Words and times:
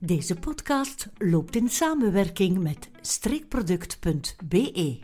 Deze 0.00 0.34
podcast 0.34 1.08
loopt 1.16 1.56
in 1.56 1.68
samenwerking 1.68 2.58
met 2.58 2.88
streekproduct.be. 3.00 4.98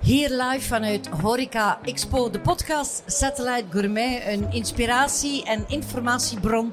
Hier 0.00 0.30
live 0.30 0.60
vanuit 0.60 1.06
Horeca 1.08 1.78
Expo, 1.82 2.30
de 2.30 2.40
podcast 2.40 3.02
Satellite 3.06 3.64
Gourmet. 3.70 4.22
Een 4.26 4.52
inspiratie- 4.52 5.44
en 5.44 5.64
informatiebron 5.68 6.72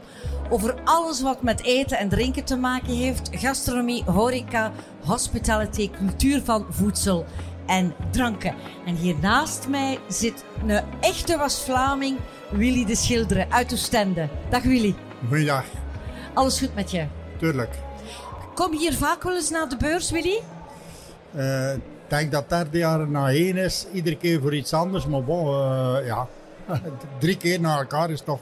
over 0.49 0.81
alles 0.83 1.21
wat 1.21 1.41
met 1.43 1.63
eten 1.63 1.97
en 1.97 2.09
drinken 2.09 2.45
te 2.45 2.55
maken 2.55 2.93
heeft. 2.95 3.29
Gastronomie, 3.31 4.03
horeca, 4.03 4.71
hospitality, 5.05 5.89
cultuur 5.89 6.41
van 6.41 6.65
voedsel 6.69 7.25
en 7.65 7.93
dranken. 8.11 8.55
En 8.85 8.95
hier 8.95 9.15
naast 9.21 9.67
mij 9.67 9.99
zit 10.07 10.45
een 10.67 10.83
echte 10.99 11.37
Was-Vlaming, 11.37 12.17
Willy 12.51 12.85
de 12.85 12.95
Schilderen 12.95 13.51
uit 13.51 13.73
Oostende. 13.73 14.29
Dag 14.49 14.63
Willy. 14.63 14.95
Goeiedag, 15.27 15.65
Alles 16.33 16.59
goed 16.59 16.75
met 16.75 16.91
je? 16.91 17.18
Tuurlijk. 17.39 17.75
Kom 18.55 18.73
je 18.73 18.79
hier 18.79 18.93
vaak 18.93 19.23
wel 19.23 19.35
eens 19.35 19.49
naar 19.49 19.69
de 19.69 19.77
beurs, 19.77 20.11
Willy? 20.11 20.39
Eh, 21.35 21.73
Ik 21.73 22.15
denk 22.17 22.31
dat 22.31 22.49
derde 22.49 22.77
jaar 22.77 23.07
na 23.07 23.29
één 23.29 23.57
is, 23.57 23.85
iedere 23.93 24.17
keer 24.17 24.41
voor 24.41 24.55
iets 24.55 24.73
anders, 24.73 25.05
maar 25.07 25.23
bon, 25.23 25.45
eh, 25.47 26.05
ja. 26.05 26.27
Drie 27.19 27.37
keer 27.37 27.59
na 27.59 27.77
elkaar 27.77 28.09
is 28.09 28.21
toch... 28.21 28.39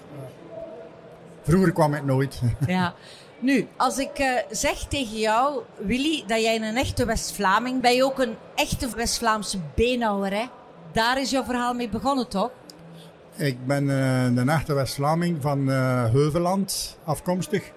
Vroeger 1.44 1.72
kwam 1.72 1.94
ik 1.94 2.04
nooit. 2.04 2.42
Ja. 2.68 2.94
Nu, 3.40 3.68
als 3.78 3.98
ik 3.98 4.20
eh, 4.20 4.28
zeg 4.50 4.78
tegen 4.78 5.18
jou, 5.20 5.62
Willy, 5.78 6.24
dat 6.28 6.42
jij 6.42 6.56
een 6.56 6.78
echte 6.78 7.06
West-Vlaming 7.06 7.82
ben 7.82 7.94
je 7.96 8.04
ook 8.04 8.20
een 8.20 8.36
echte 8.56 8.88
West-Vlaamse 8.96 9.58
beenhouwer, 9.76 10.32
hè? 10.34 10.46
Daar 10.92 11.22
is 11.22 11.30
jouw 11.30 11.44
verhaal 11.44 11.74
mee 11.74 11.90
begonnen, 11.90 12.28
toch? 12.28 12.50
ik 13.36 13.66
ben 13.68 13.88
een 14.38 14.50
echte 14.50 14.74
West-Vlaming 14.74 15.38
van 15.42 15.68
Heuveland 15.68 16.98
afkomstig. 17.04 17.72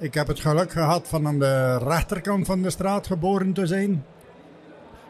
Ik 0.00 0.14
heb 0.14 0.26
het 0.26 0.40
geluk 0.40 0.70
gehad 0.72 1.08
van 1.08 1.26
aan 1.26 1.38
de 1.38 1.78
rechterkant 1.78 2.46
van 2.46 2.62
de 2.62 2.70
straat 2.70 3.06
geboren 3.06 3.52
te 3.52 3.66
zijn. 3.66 4.04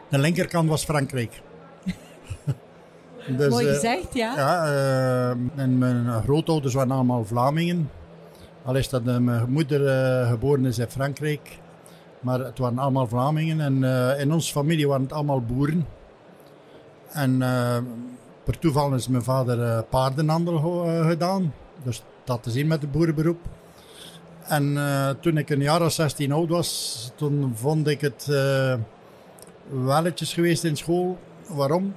De 0.09 0.17
linkerkant 0.17 0.69
was 0.69 0.83
Frankrijk. 0.83 1.41
Dus, 3.37 3.49
Mooi 3.49 3.67
eh, 3.67 3.73
gezegd, 3.73 4.13
ja. 4.13 4.35
Ja, 4.35 4.65
eh, 4.65 5.29
en 5.55 5.77
mijn 5.77 6.21
grootouders 6.23 6.73
waren 6.73 6.91
allemaal 6.91 7.25
Vlamingen. 7.25 7.89
Al 8.65 8.75
is 8.75 8.89
dat 8.89 9.07
eh, 9.07 9.17
mijn 9.17 9.51
moeder 9.51 9.87
eh, 9.87 10.29
geboren 10.29 10.65
is 10.65 10.77
in 10.79 10.89
Frankrijk. 10.89 11.59
Maar 12.19 12.39
het 12.39 12.57
waren 12.57 12.79
allemaal 12.79 13.07
Vlamingen. 13.07 13.59
En 13.61 13.83
eh, 13.83 14.19
in 14.19 14.31
onze 14.33 14.51
familie 14.51 14.87
waren 14.87 15.03
het 15.03 15.13
allemaal 15.13 15.41
boeren. 15.41 15.87
En 17.11 17.41
eh, 17.41 17.77
per 18.43 18.59
toeval 18.59 18.93
is 18.93 19.07
mijn 19.07 19.23
vader 19.23 19.63
eh, 19.63 19.79
paardenhandel 19.89 20.57
ge- 20.57 20.91
eh, 20.99 21.07
gedaan. 21.07 21.53
Dus 21.83 22.03
dat 22.23 22.43
te 22.43 22.51
zien 22.51 22.67
met 22.67 22.81
het 22.81 22.91
boerenberoep. 22.91 23.39
En 24.47 24.77
eh, 24.77 25.09
toen 25.09 25.37
ik 25.37 25.49
een 25.49 25.61
jaar 25.61 25.81
of 25.81 25.91
16 25.91 26.31
oud 26.31 26.49
was, 26.49 27.11
toen 27.15 27.51
vond 27.55 27.87
ik 27.87 28.01
het 28.01 28.27
eh 28.29 28.75
welletjes 29.71 30.33
geweest 30.33 30.63
in 30.63 30.77
school. 30.77 31.19
Waarom? 31.47 31.93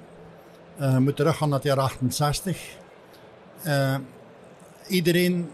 Eh, 0.77 0.93
je 0.93 1.01
moet 1.01 1.17
teruggaan 1.17 1.49
naar 1.49 1.59
het 1.59 1.67
jaar 1.67 1.79
68. 1.79 2.77
Eh, 3.63 3.97
iedereen, 4.89 5.51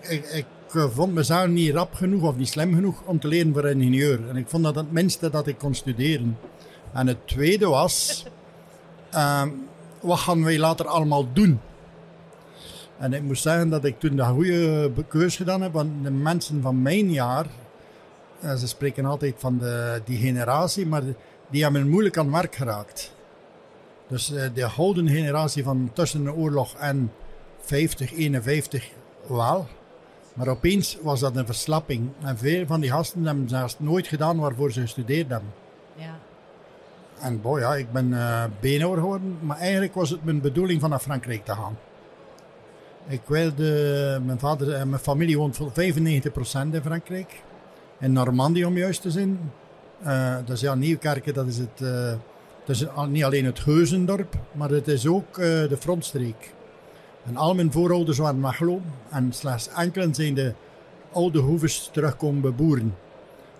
ik, 0.00 0.24
ik 0.24 0.46
vond 0.70 1.14
mezelf 1.14 1.46
niet 1.46 1.74
rap 1.74 1.94
genoeg 1.94 2.22
of 2.22 2.36
niet 2.36 2.48
slim 2.48 2.74
genoeg 2.74 3.02
om 3.04 3.20
te 3.20 3.28
leren 3.28 3.52
voor 3.52 3.68
ingenieur. 3.68 4.28
En 4.28 4.36
ik 4.36 4.48
vond 4.48 4.64
dat 4.64 4.74
het 4.74 4.92
minste 4.92 5.30
dat 5.30 5.46
ik 5.46 5.58
kon 5.58 5.74
studeren. 5.74 6.38
En 6.92 7.06
het 7.06 7.26
tweede 7.26 7.66
was, 7.66 8.24
eh, 9.10 9.42
wat 10.00 10.18
gaan 10.18 10.44
wij 10.44 10.58
later 10.58 10.86
allemaal 10.86 11.32
doen? 11.32 11.60
En 12.98 13.12
ik 13.12 13.22
moet 13.22 13.38
zeggen 13.38 13.68
dat 13.68 13.84
ik 13.84 13.98
toen 13.98 14.16
de 14.16 14.24
goede 14.24 14.90
keus 15.08 15.36
gedaan 15.36 15.62
heb, 15.62 15.72
want 15.72 16.04
de 16.04 16.10
mensen 16.10 16.62
van 16.62 16.82
mijn 16.82 17.12
jaar, 17.12 17.46
eh, 18.40 18.54
ze 18.54 18.68
spreken 18.68 19.04
altijd 19.04 19.34
van 19.38 19.58
de, 19.58 20.02
die 20.04 20.18
generatie, 20.18 20.86
maar 20.86 21.02
die 21.50 21.62
hebben 21.62 21.88
moeilijk 21.88 22.16
aan 22.18 22.24
het 22.24 22.34
werk 22.34 22.54
geraakt. 22.54 23.14
Dus 24.08 24.32
eh, 24.32 24.48
de 24.54 24.68
gouden 24.68 25.08
generatie 25.08 25.64
van 25.64 25.90
tussen 25.92 26.24
de 26.24 26.32
oorlog 26.34 26.74
en 26.74 27.12
50, 27.60 28.12
51 28.12 28.90
wel. 29.26 29.66
Maar 30.34 30.48
opeens 30.48 30.98
was 31.02 31.20
dat 31.20 31.36
een 31.36 31.46
verslapping. 31.46 32.10
En 32.22 32.38
veel 32.38 32.66
van 32.66 32.80
die 32.80 32.90
gasten 32.90 33.26
hebben 33.26 33.48
zelfs 33.48 33.76
nooit 33.78 34.06
gedaan 34.06 34.38
waarvoor 34.38 34.72
ze 34.72 34.80
gestudeerd 34.80 35.30
hebben. 35.30 35.52
ja. 35.94 36.18
En 37.20 37.40
boy, 37.40 37.60
ja, 37.60 37.74
ik 37.74 37.92
ben 37.92 38.14
beenhouwer 38.60 39.00
geworden. 39.00 39.38
Maar 39.40 39.58
eigenlijk 39.58 39.94
was 39.94 40.10
het 40.10 40.24
mijn 40.24 40.40
bedoeling 40.40 40.80
van 40.80 40.90
naar 40.90 40.98
Frankrijk 40.98 41.44
te 41.44 41.52
gaan. 41.52 41.76
Ik 43.08 43.20
wilde, 43.26 44.20
mijn 44.24 44.38
vader 44.38 44.72
en 44.72 44.88
mijn 44.88 45.02
familie 45.02 45.38
woont 45.38 45.56
voor 45.56 45.70
95% 45.70 45.72
in 46.72 46.80
Frankrijk. 46.84 47.42
In 48.00 48.12
Normandie 48.12 48.66
om 48.66 48.76
juist 48.76 49.02
te 49.02 49.10
zijn. 49.10 49.52
Eh, 50.02 50.36
dus 50.44 50.60
ja, 50.60 50.74
Nieuwkerken, 50.74 51.34
dat 51.34 51.46
is 51.46 51.58
het... 51.58 51.80
eh, 51.80 52.12
is 52.66 52.88
al- 52.88 53.06
niet 53.06 53.24
alleen 53.24 53.44
het 53.44 53.58
Geuzendorp, 53.58 54.34
maar 54.52 54.70
het 54.70 54.88
is 54.88 55.06
ook 55.06 55.38
eh, 55.38 55.44
de 55.46 55.76
frontstreek. 55.78 56.54
En 57.26 57.36
al 57.36 57.54
mijn 57.54 57.72
voorouders 57.72 58.18
waren 58.18 58.40
Machelo. 58.40 58.80
En 59.10 59.32
slechts 59.32 59.68
enkelen 59.68 60.14
zijn 60.14 60.34
de 60.34 60.54
oude 61.12 61.38
hoeves 61.38 61.88
terugkomen 61.92 62.40
beboeren. 62.40 62.94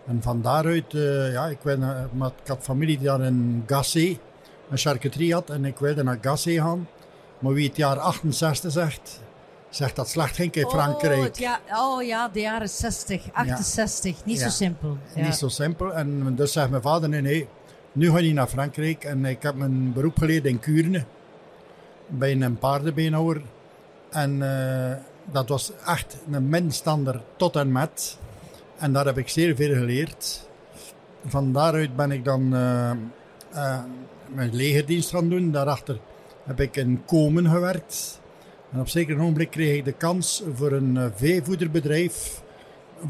En 0.06 0.22
van 0.22 0.42
daaruit, 0.42 0.94
eh, 0.94 1.32
ja, 1.32 1.46
ik, 1.46 1.64
naar, 1.64 2.08
maar 2.12 2.30
ik 2.42 2.48
had 2.48 2.58
familie 2.62 2.98
die 2.98 3.06
daar 3.06 3.20
in 3.20 3.62
Gassé 3.66 4.18
een 4.70 4.78
charcuterie 4.78 5.32
had. 5.32 5.50
En 5.50 5.64
ik 5.64 5.78
wilde 5.78 6.02
naar 6.02 6.18
Gassé 6.20 6.50
gaan. 6.52 6.88
Maar 7.38 7.52
wie 7.52 7.68
het 7.68 7.76
jaar 7.76 7.98
68 7.98 8.72
zegt, 8.72 9.20
zegt 9.76 9.96
dat 9.96 10.08
slecht 10.08 10.34
ging 10.34 10.54
in 10.54 10.68
Frankrijk. 10.68 11.34
Oh, 11.34 11.38
ja, 11.38 11.60
oh 11.72 12.02
ja, 12.02 12.28
de 12.28 12.40
jaren 12.40 12.68
60, 12.68 13.22
68. 13.32 14.24
Niet 14.24 14.40
zo 14.40 14.48
simpel. 14.48 14.96
Ja. 15.14 15.24
Niet 15.24 15.34
zo 15.34 15.48
simpel. 15.48 15.92
En 15.92 16.34
dus 16.34 16.52
zegt 16.52 16.70
mijn 16.70 16.82
vader, 16.82 17.08
nee, 17.08 17.20
nee, 17.20 17.48
nu 17.92 18.10
ga 18.10 18.18
je 18.18 18.32
naar 18.32 18.46
Frankrijk. 18.46 19.04
En 19.04 19.24
ik 19.24 19.42
heb 19.42 19.54
mijn 19.54 19.92
beroep 19.92 20.18
geleerd 20.18 20.44
in 20.44 20.58
Kuurne. 20.58 21.04
Bij 22.06 22.32
een 22.32 22.58
paardenbeenhouwer. 22.58 23.42
En 24.10 24.42
eh, 24.42 24.96
dat 25.24 25.48
was 25.48 25.72
echt 25.86 26.16
een 26.30 26.48
minstander 26.48 27.22
tot 27.36 27.56
en 27.56 27.72
met. 27.72 28.18
En 28.78 28.92
daar 28.92 29.04
heb 29.04 29.18
ik 29.18 29.28
zeer 29.28 29.56
veel 29.56 29.74
geleerd. 29.74 30.48
Van 31.26 31.52
daaruit 31.52 31.96
ben 31.96 32.10
ik 32.10 32.24
dan 32.24 32.54
eh, 32.54 32.90
eh, 32.90 33.80
mijn 34.28 34.54
legerdienst 34.54 35.10
gaan 35.10 35.28
doen. 35.28 35.50
Daarachter 35.50 35.98
heb 36.44 36.60
ik 36.60 36.76
in 36.76 37.02
Komen 37.04 37.50
gewerkt. 37.50 38.20
En 38.72 38.80
op 38.80 38.88
zeker 38.88 39.20
ogenblik 39.20 39.50
kreeg 39.50 39.76
ik 39.76 39.84
de 39.84 39.92
kans 39.92 40.42
voor 40.54 40.72
een 40.72 40.96
eh, 40.96 41.06
veevoederbedrijf. 41.14 42.42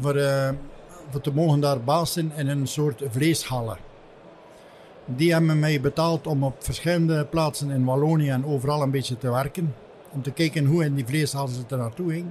Eh, 0.03 0.49
voor 1.09 1.21
te 1.21 1.33
mogen 1.33 1.59
daar 1.59 1.83
baas 1.83 2.13
zijn 2.13 2.31
in 2.35 2.47
een 2.47 2.67
soort 2.67 3.03
vleeshallen. 3.09 3.77
Die 5.05 5.31
hebben 5.31 5.59
mij 5.59 5.81
betaald 5.81 6.27
om 6.27 6.43
op 6.43 6.63
verschillende 6.63 7.25
plaatsen 7.25 7.69
in 7.69 7.85
Wallonië 7.85 8.29
en 8.29 8.45
overal 8.45 8.81
een 8.81 8.91
beetje 8.91 9.17
te 9.17 9.31
werken. 9.31 9.75
Om 10.11 10.21
te 10.21 10.31
kijken 10.31 10.65
hoe 10.65 10.83
in 10.83 10.95
die 10.95 11.05
vleeshallen 11.05 11.57
het 11.57 11.71
er 11.71 11.77
naartoe 11.77 12.11
ging. 12.11 12.25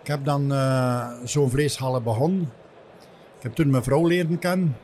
Ik 0.00 0.06
heb 0.06 0.24
dan 0.24 0.52
eh, 0.52 1.10
zo'n 1.24 1.50
vleeshallen 1.50 2.02
begonnen. 2.02 2.52
Ik 3.36 3.42
heb 3.42 3.54
toen 3.54 3.70
mijn 3.70 3.82
vrouw 3.82 4.06
leren 4.06 4.38
kennen. 4.38 4.76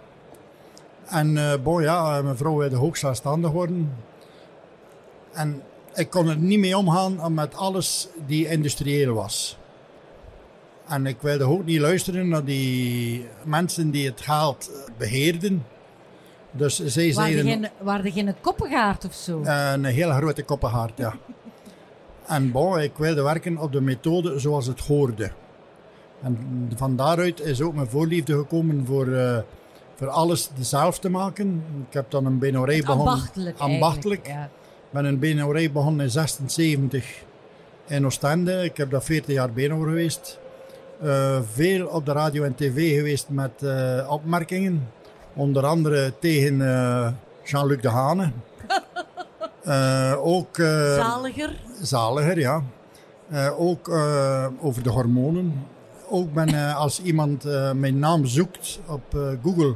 En 1.07 1.61
boy, 1.63 1.83
ja, 1.83 2.23
mijn 2.23 2.37
vrouw 2.37 2.57
wilde 2.57 2.77
hoogstaanstandig 2.77 3.51
worden. 3.51 3.93
En 5.33 5.63
ik 5.98 6.10
kon 6.10 6.28
er 6.28 6.36
niet 6.36 6.59
mee 6.59 6.76
omgaan 6.76 7.34
met 7.34 7.54
alles 7.54 8.09
die 8.26 8.48
industrieel 8.48 9.14
was. 9.14 9.59
En 10.88 11.06
ik 11.06 11.16
wilde 11.20 11.44
ook 11.44 11.64
niet 11.64 11.81
luisteren 11.81 12.28
naar 12.28 12.44
die 12.44 13.26
mensen 13.44 13.91
die 13.91 14.06
het 14.06 14.20
geld 14.20 14.70
eh, 14.72 14.92
beheerden. 14.98 15.66
Dus 16.50 16.84
zij 16.84 17.12
zeiden... 17.12 17.70
er 17.84 18.12
geen 18.12 18.34
koppengaard 18.41 19.04
of 19.04 19.14
zo? 19.14 19.42
Eh, 19.42 19.72
een 19.72 19.84
hele 19.84 20.12
grote 20.12 20.42
koppenhaard, 20.42 20.98
ja. 20.98 21.14
en 22.26 22.50
bon, 22.50 22.80
ik 22.80 22.97
wilde 22.97 23.22
werken 23.22 23.59
op 23.59 23.72
de 23.72 23.80
methode 23.80 24.38
zoals 24.38 24.66
het 24.66 24.80
hoorde. 24.80 25.30
En 26.22 26.69
van 26.76 26.97
daaruit 26.97 27.41
is 27.41 27.60
ook 27.60 27.75
mijn 27.75 27.88
voorliefde 27.88 28.36
gekomen 28.36 28.86
voor, 28.86 29.12
eh, 29.12 29.39
voor 29.94 30.09
alles 30.09 30.51
zelf 30.60 30.98
te 30.98 31.09
maken. 31.09 31.65
Ik 31.89 31.94
heb 31.94 32.10
dan 32.10 32.27
een 32.27 32.39
beenhouwerij 32.39 32.80
begonnen. 32.80 33.06
Ambachtelijk. 33.06 33.59
Ambachtelijk. 33.59 34.30
Ben 34.91 35.05
een 35.05 35.19
beenhouwerij 35.19 35.73
begonnen 35.73 36.05
in 36.05 36.11
76 36.11 37.27
in 37.87 38.07
Oostende. 38.07 38.65
Ik 38.65 38.77
heb 38.77 38.91
daar 38.91 39.03
40 39.03 39.35
jaar 39.35 39.53
beenhouwer 39.53 39.89
geweest. 39.89 40.39
Eh, 41.03 41.39
veel 41.53 41.87
op 41.87 42.07
de 42.07 42.13
radio 42.13 42.43
en 42.43 42.55
tv 42.55 42.97
geweest 42.97 43.29
met 43.29 43.63
eh, 43.63 44.07
opmerkingen. 44.11 44.89
Onder 45.35 45.67
andere 45.67 46.13
tegen 46.19 46.61
eh, 46.61 47.09
Jean-Luc 47.45 47.81
de 47.81 47.89
Hane. 47.89 48.31
Ook 50.35 50.57
Zaliger. 50.57 51.61
zaliger, 51.83 52.39
ja. 52.39 52.63
Ook 53.57 53.89
over 54.61 54.83
de 54.83 54.91
hormonen. 54.91 55.67
Ook 56.09 56.33
ben, 56.33 56.75
als 56.75 57.03
iemand 57.03 57.45
mijn 57.75 57.99
naam 57.99 58.27
zoekt 58.27 58.81
op 58.87 59.37
Google, 59.43 59.75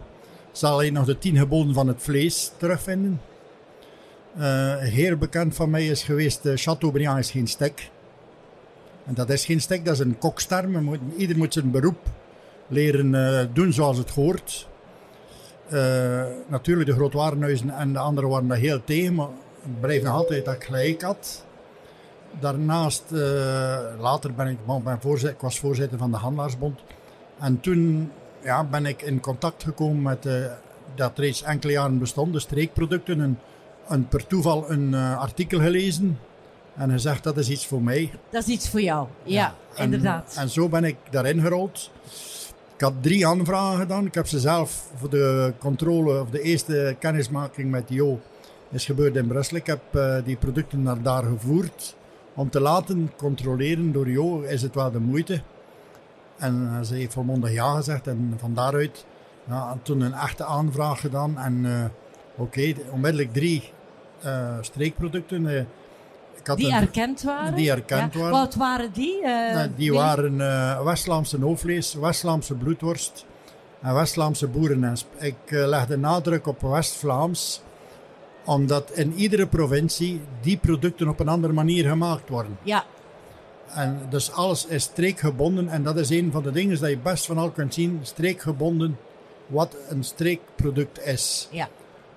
zal 0.53 0.79
hij 0.79 0.91
nog 0.91 1.05
de 1.05 1.19
tien 1.19 1.37
geboden 1.37 1.75
van 1.75 1.89
het 1.89 2.03
vlees 2.03 2.53
terugvinden. 2.57 3.21
Eh, 4.39 4.77
heel 4.77 5.17
bekend 5.17 5.55
van 5.55 5.71
mij 5.71 5.87
is 5.87 6.03
geweest, 6.03 6.47
uh, 6.47 6.53
Chateaubriand 6.57 7.19
is 7.19 7.31
geen 7.31 7.47
stek. 7.47 7.91
En 9.07 9.15
dat 9.15 9.31
is 9.31 9.45
geen 9.45 9.61
stek, 9.61 9.85
dat 9.85 9.95
is 9.95 10.01
een 10.01 10.19
koksterm. 10.19 10.83
Moet- 10.85 10.99
Ieder 11.17 11.37
moet 11.39 11.53
zijn 11.53 11.71
beroep 11.71 11.99
leren 12.67 13.15
eh, 13.15 13.47
doen 13.53 13.73
zoals 13.73 13.99
het 13.99 14.11
hoort. 14.11 14.69
Eh, 15.69 16.23
natuurlijk, 16.49 16.89
de 16.89 16.95
grootwarenhuizen 16.95 17.71
en 17.71 17.93
de 17.93 17.99
anderen 17.99 18.31
waren 18.31 18.49
daar 18.49 18.59
heel 18.59 18.85
tegen, 18.85 19.15
maar 19.15 19.29
ik 19.65 19.81
blijf 19.81 20.03
nog 20.03 20.15
altijd 20.15 20.45
dat 20.45 20.55
ik 20.55 20.65
gelijk 20.65 21.03
had. 21.03 21.45
Daarnaast, 22.41 23.05
eh, 23.13 23.79
later 23.99 24.35
ben 24.35 24.47
ik, 24.47 24.59
ben 24.85 25.01
voorzitter, 25.01 25.35
ik 25.37 25.41
was 25.41 25.59
voorzitter 25.59 25.99
van 25.99 26.11
de 26.11 26.17
Handelaarsbond. 26.17 26.81
En 27.41 27.61
toen 27.61 28.11
ja, 28.43 28.65
ben 28.65 28.87
ik 28.87 29.03
in 29.03 29.21
contact 29.21 29.63
gekomen 29.63 30.03
met, 30.03 30.27
eh, 30.27 30.45
dat 30.95 31.19
reeds 31.19 31.43
enkele 31.43 31.73
jaren 31.73 31.99
bestond, 31.99 32.33
de 32.33 32.41
streekproducten. 32.41 33.21
En, 33.21 33.39
en 33.89 34.09
per 34.09 34.27
toeval 34.27 34.71
een 34.71 34.95
eh, 34.95 35.19
artikel 35.19 35.61
gelezen 35.61 36.19
en 36.77 36.91
gezegd 36.91 37.23
dat 37.25 37.37
is 37.37 37.49
iets 37.49 37.67
voor 37.67 37.83
mij. 37.83 38.11
Dat 38.31 38.43
is 38.43 38.49
iets 38.49 38.69
voor 38.69 38.81
jou. 38.81 39.07
Ja, 39.23 39.55
En- 39.75 39.85
inderdaad. 39.85 40.35
En 40.39 40.49
zo 40.49 40.69
ben 40.69 40.85
ik 40.85 40.97
daarin 41.11 41.41
gerold. 41.41 41.91
Ik 42.75 42.81
had 42.81 42.93
drie 43.01 43.27
aanvragen 43.27 43.79
gedaan. 43.79 44.07
Ik 44.07 44.15
heb 44.15 44.27
ze 44.27 44.41
zelf 44.41 44.91
voor 44.97 45.11
de 45.11 45.53
controle, 45.59 46.21
of 46.21 46.31
de 46.31 46.41
eerste 46.41 46.97
kennismaking 46.99 47.71
met 47.71 47.85
Jo, 47.89 48.21
is 48.71 48.85
gebeurd 48.85 49.17
in 49.17 49.27
Brussel. 49.27 49.57
Ik 49.57 49.67
heb 49.67 49.81
eh, 49.91 50.17
die 50.25 50.37
producten 50.37 50.83
naar 50.83 51.03
daar 51.03 51.23
gevoerd 51.25 51.97
om 52.35 52.51
te 52.51 52.61
laten 52.61 53.11
controleren 53.17 53.93
door 53.93 54.09
Jo. 54.11 54.41
Is 54.41 54.63
het 54.63 54.75
wel 54.75 54.91
de 54.91 55.01
moeite? 55.01 55.43
En 56.39 56.71
eh, 56.73 56.87
ze 56.87 56.95
heeft 56.95 57.13
volmondig 57.13 57.53
ja 57.53 57.75
gezegd. 57.75 58.07
En 58.07 58.35
van 58.39 58.55
daaruit 58.55 59.05
ja, 59.49 59.79
toen 59.83 60.01
een 60.01 60.15
echte 60.15 60.45
aanvraag 60.45 61.01
gedaan. 61.01 61.39
En 61.39 61.65
oké, 62.37 62.73
onmiddellijk 62.91 63.33
drie 63.33 63.63
eh, 64.23 64.57
streekproducten. 64.61 65.47
eh. 65.47 65.65
die 66.57 66.67
een- 66.67 66.73
erkend 66.73 67.23
waren? 67.23 67.55
die 67.55 67.71
erkend 67.71 68.13
Ja. 68.15 68.19
waren. 68.21 68.33
Wat 68.39 68.55
waren 68.55 68.93
die? 68.93 69.23
eh, 69.23 69.55
Nee, 69.57 69.69
die 69.77 69.93
waren 69.93 70.37
West-Vlaamse 70.85 71.41
hoofdvlees, 71.41 71.95
West-Vlaamse 71.95 72.55
bloedworst 72.55 73.25
en 73.83 73.95
West-Vlaamse 73.95 74.47
boerennesp. 74.49 75.07
Ik 75.19 75.35
leg 75.49 75.87
de 75.87 75.97
nadruk 75.97 76.47
op 76.47 76.61
West-Vlaams, 76.61 77.63
omdat 78.45 78.91
in 78.91 79.13
iedere 79.15 79.47
provincie 79.47 80.21
die 80.41 80.57
producten 80.57 81.09
op 81.09 81.21
een 81.21 81.29
andere 81.29 81.53
manier 81.53 81.89
gemaakt 81.89 82.29
worden. 82.29 82.59
Ja, 82.63 82.85
En 83.75 84.01
dus 84.11 84.33
alles 84.33 84.67
is 84.67 84.83
streekgebonden 84.83 85.69
en 85.69 85.83
dat 85.83 85.97
is 85.97 86.11
een 86.11 86.33
van 86.33 86.43
de 86.43 86.51
dingen 86.53 86.81
dat 86.81 86.91
je 86.91 86.99
best 86.99 87.27
van 87.27 87.39
al 87.39 87.51
kunt 87.51 87.75
zien, 87.75 87.99
streekgebonden, 88.03 88.99
wat 89.47 89.77
een 89.89 90.05
streekproduct 90.05 91.05
is. 91.07 91.49
ja. 91.51 91.69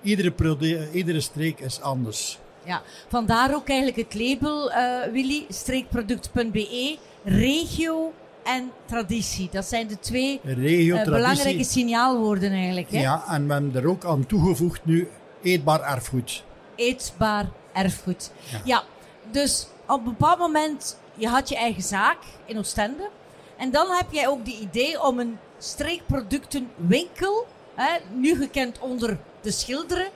Iedere, 0.02 0.30
produ- 0.30 0.88
iedere 0.92 1.20
streek 1.20 1.60
is 1.60 1.80
anders. 1.80 2.38
Ja, 2.64 2.82
vandaar 3.08 3.54
ook 3.54 3.68
eigenlijk 3.68 3.98
het 3.98 4.14
label, 4.20 4.70
eh, 4.72 5.12
Willy, 5.12 5.46
streekproduct.be, 5.48 6.98
regio 7.24 8.12
en 8.44 8.70
traditie. 8.84 9.48
Dat 9.52 9.64
zijn 9.64 9.86
de 9.86 9.98
twee 9.98 10.40
Regio, 10.44 10.96
eh, 10.96 11.04
belangrijke 11.04 11.64
signaalwoorden 11.64 12.52
eigenlijk. 12.52 12.90
Hè? 12.90 13.00
Ja, 13.00 13.24
en 13.28 13.46
we 13.46 13.52
hebben 13.52 13.74
er 13.74 13.88
ook 13.88 14.04
aan 14.04 14.26
toegevoegd 14.26 14.84
nu 14.84 15.08
eetbaar 15.42 15.80
erfgoed. 15.80 16.44
Eetbaar 16.76 17.46
erfgoed. 17.72 18.30
Ja. 18.64 18.82
dus 19.30 19.66
op 19.86 19.98
een 19.98 20.04
bepaald 20.04 20.38
moment, 20.38 20.98
je 21.14 21.28
had 21.28 21.48
je 21.48 21.56
eigen 21.56 21.82
zaak 21.82 22.18
in 22.44 22.58
Oostende. 22.58 23.08
En 23.56 23.70
dan 23.70 23.86
heb 23.90 24.06
jij 24.12 24.28
ook 24.28 24.44
de 24.44 24.58
idee 24.60 25.02
om 25.02 25.18
een 25.18 25.38
streekproductenwinkel, 25.58 27.46
hè, 27.74 27.98
nu 28.14 28.36
gekend 28.36 28.78
onder 28.78 29.18
de 29.46 29.52
schilderen, 29.52 30.06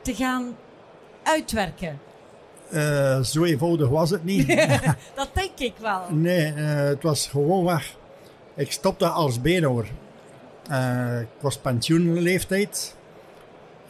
te 0.00 0.14
gaan 0.14 0.56
uitwerken. 1.22 1.98
Eh, 2.70 3.20
zo 3.22 3.44
eenvoudig 3.44 3.88
was 3.88 4.10
het 4.10 4.24
niet. 4.24 4.48
Dat 5.14 5.28
denk 5.32 5.58
ik 5.58 5.72
wel. 5.80 6.00
nee, 6.10 6.52
eh, 6.52 6.74
het 6.74 7.02
was 7.02 7.26
gewoon 7.26 7.64
weg. 7.64 7.96
Ik 8.54 8.72
stopte 8.72 9.06
als 9.06 9.40
beenhouwer. 9.40 9.86
Eh, 10.68 11.20
ik 11.20 11.26
was 11.40 11.56
pensioenleeftijd. 11.56 12.96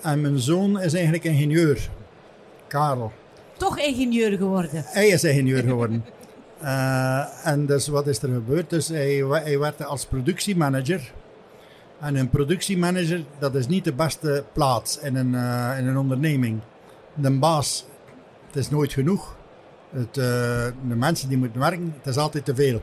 En 0.02 0.20
mijn 0.20 0.38
zoon 0.38 0.80
is 0.80 0.94
eigenlijk 0.94 1.24
ingenieur. 1.24 1.88
Karel. 2.66 3.12
Toch 3.56 3.78
ingenieur 3.78 4.36
geworden. 4.36 4.84
Hij 4.86 5.08
is 5.08 5.24
ingenieur 5.24 5.62
geworden. 5.62 6.04
En 7.44 7.66
dus 7.66 7.88
wat 7.88 8.06
is 8.06 8.22
er 8.22 8.28
gebeurd? 8.28 8.70
Dus 8.70 8.88
hij, 8.88 9.16
hij 9.16 9.58
werkte 9.58 9.84
als 9.84 10.06
productiemanager. 10.06 11.12
En 12.02 12.16
een 12.16 12.30
productiemanager, 12.30 13.24
dat 13.38 13.54
is 13.54 13.66
niet 13.66 13.84
de 13.84 13.92
beste 13.92 14.44
plaats 14.52 14.98
in 14.98 15.16
een, 15.16 15.34
eh, 15.34 15.78
in 15.78 15.86
een 15.86 15.96
onderneming. 15.96 16.60
De 17.14 17.38
baas, 17.38 17.86
het 18.46 18.56
is 18.56 18.70
nooit 18.70 18.92
genoeg. 18.92 19.36
Het, 19.90 20.16
eh, 20.16 20.66
de 20.88 20.94
mensen 20.94 21.28
die 21.28 21.38
moeten 21.38 21.60
werken, 21.60 21.94
het 21.96 22.06
is 22.06 22.16
altijd 22.16 22.44
te 22.44 22.54
veel. 22.54 22.82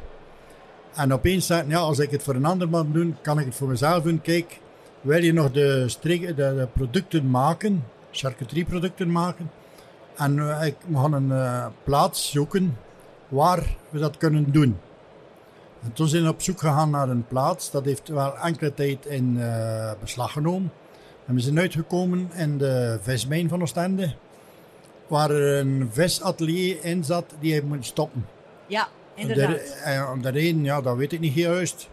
En 0.95 1.13
opeens 1.13 1.48
ja, 1.48 1.77
als 1.77 2.00
ik 2.00 2.12
het 2.12 2.24
voor 2.24 2.36
een 2.36 2.45
ander 2.45 2.69
man 2.69 2.92
doe, 2.92 3.13
kan 3.21 3.39
ik 3.39 3.45
het 3.45 3.56
voor 3.56 3.68
mezelf 3.68 4.04
doen. 4.04 4.21
Kijk, 4.21 4.60
wil 5.01 5.24
je 5.24 5.33
nog 5.33 5.51
de, 5.51 5.83
streek, 5.88 6.27
de, 6.27 6.33
de 6.36 6.68
producten 6.74 7.30
maken, 7.30 7.83
charcuterieproducten 8.12 9.12
maken? 9.12 9.51
En 10.15 10.39
eh, 10.39 10.65
ik, 10.68 10.75
we 10.88 10.98
gaan 10.98 11.13
een 11.13 11.72
plaats 11.83 12.31
zoeken 12.31 12.77
waar 13.27 13.75
we 13.89 14.00
dat 14.00 14.18
kunnen 14.18 14.51
doen. 14.51 14.77
En 15.84 15.94
toen 15.94 16.08
zijn 16.08 16.24
we 16.24 16.30
op 16.30 16.42
zoek 16.42 16.60
gegaan 16.60 16.90
naar 16.90 17.10
een 17.10 17.28
plaats. 17.28 17.72
Dat 17.72 17.86
heeft 17.86 18.08
wel 18.08 18.38
enkele 18.38 18.74
tijd 18.74 19.06
in 19.06 19.42
eh, 19.42 19.92
beslag 20.00 20.31
genomen. 20.31 20.72
En 21.26 21.36
we 21.36 21.42
zijn 21.42 21.60
uitgekomen 21.60 22.31
in 22.36 22.58
de 22.58 23.00
vismijn 23.02 23.50
van 23.50 23.62
Oostende. 23.62 24.14
Waar 25.08 25.31
er 25.31 25.60
een 25.60 25.90
visatelier 25.92 26.78
in 26.84 27.04
zat 27.04 27.26
die 27.40 27.52
heeft 27.52 27.66
moeten 27.66 27.86
stoppen. 27.86 28.26
Ja, 28.68 28.88
inderdaad. 29.14 29.48
De, 29.48 29.60
eh, 29.84 30.22
de 30.22 30.30
reden, 30.30 30.64
ja, 30.64 30.81
dat 30.81 30.98
weet 30.98 31.14
ik 31.14 31.20
niet 31.20 31.34
juist. 31.34 31.90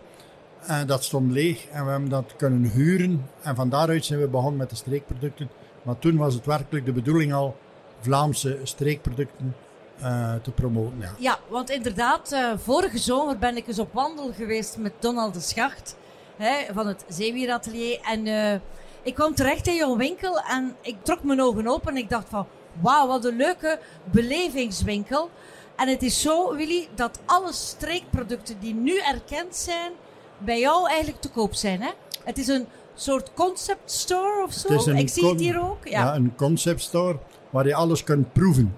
Eh, 0.66 0.80
dat 0.86 1.04
stond 1.04 1.32
leeg 1.32 1.66
en 1.66 1.84
we 1.84 1.90
hebben 1.90 2.08
dat 2.08 2.34
kunnen 2.36 2.70
huren. 2.70 3.26
En 3.42 3.54
van 3.54 3.68
daaruit 3.68 4.04
zijn 4.04 4.20
we 4.20 4.28
begonnen 4.28 4.56
met 4.56 4.70
de 4.70 4.76
streekproducten. 4.76 5.48
Maar 5.82 5.98
toen 5.98 6.16
was 6.16 6.34
het 6.34 6.46
werkelijk 6.46 6.84
de 6.84 6.92
bedoeling 6.92 7.32
al 7.32 7.56
Vlaamse 8.00 8.58
streekproducten 8.62 9.54
eh, 10.00 10.34
te 10.42 10.50
promoten. 10.50 10.98
Ja. 11.00 11.10
Ja, 11.18 11.38
want 11.48 11.70
inderdaad, 11.70 12.32
eh, 12.32 12.52
vorige 12.56 12.98
zomer 12.98 13.38
ben 13.38 13.56
ik 13.56 13.66
eens 13.66 13.78
op 13.78 13.92
wandel 13.92 14.32
geweest 14.32 14.76
met 14.76 14.92
Donald 14.98 15.34
de 15.34 15.40
Schacht 15.40 15.96
hè, 16.36 16.74
van 16.74 16.86
het 16.86 17.04
Zeewieratelier. 17.08 18.00
En 18.00 18.26
eh, 18.26 18.60
ik 19.02 19.14
kwam 19.14 19.34
terecht 19.34 19.66
in 19.66 19.74
jouw 19.74 19.96
winkel 19.96 20.40
en 20.40 20.76
ik 20.80 20.96
trok 21.02 21.22
mijn 21.22 21.42
ogen 21.42 21.66
open 21.66 21.88
en 21.88 21.96
ik 21.96 22.08
dacht 22.08 22.28
van, 22.28 22.46
wauw, 22.80 23.06
wat 23.06 23.24
een 23.24 23.36
leuke 23.36 23.78
belevingswinkel. 24.04 25.30
En 25.76 25.88
het 25.88 26.02
is 26.02 26.20
zo, 26.20 26.54
Willy, 26.56 26.88
dat 26.94 27.20
alle 27.24 27.52
streekproducten 27.52 28.56
die 28.60 28.74
nu 28.74 28.98
erkend 28.98 29.56
zijn, 29.56 29.92
bij 30.38 30.60
jou 30.60 30.88
eigenlijk 30.88 31.20
te 31.20 31.30
koop 31.30 31.54
zijn. 31.54 31.82
Hè? 31.82 31.90
Het 32.24 32.38
is 32.38 32.48
een 32.48 32.66
soort 32.94 33.30
concept 33.34 33.90
store 33.90 34.42
of 34.44 34.52
zo. 34.52 34.90
Ik 34.90 35.08
zie 35.08 35.28
het 35.28 35.40
hier 35.40 35.60
ook. 35.60 35.88
Ja. 35.88 36.04
Ja, 36.04 36.14
een 36.14 36.34
concept 36.36 36.80
store 36.80 37.18
waar 37.50 37.66
je 37.66 37.74
alles 37.74 38.04
kunt 38.04 38.32
proeven. 38.32 38.76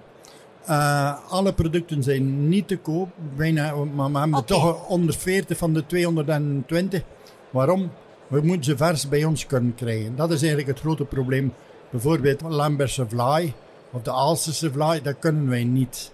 Eh, 0.65 1.13
alle 1.29 1.53
producten 1.53 2.03
zijn 2.03 2.49
niet 2.49 2.67
te 2.67 2.77
koop, 2.77 3.09
bijna, 3.35 3.75
maar 3.75 4.11
we 4.11 4.19
hebben 4.19 4.37
Oké. 4.39 4.47
toch 4.47 4.87
140 4.87 5.57
van 5.57 5.73
de 5.73 5.85
220. 5.85 7.01
Waarom? 7.49 7.91
We 8.27 8.41
moeten 8.41 8.63
ze 8.63 8.77
vers 8.77 9.09
bij 9.09 9.25
ons 9.25 9.45
kunnen 9.45 9.75
krijgen. 9.75 10.15
Dat 10.15 10.31
is 10.31 10.39
eigenlijk 10.39 10.67
het 10.69 10.79
grote 10.79 11.05
probleem. 11.05 11.53
Bijvoorbeeld 11.89 12.41
Lambertse 12.41 13.05
vlaai 13.09 13.53
of 13.91 14.01
de 14.01 14.11
Aalsterse 14.11 14.71
vlaai, 14.71 15.01
dat 15.01 15.15
kunnen 15.19 15.49
wij 15.49 15.63
niet. 15.63 16.11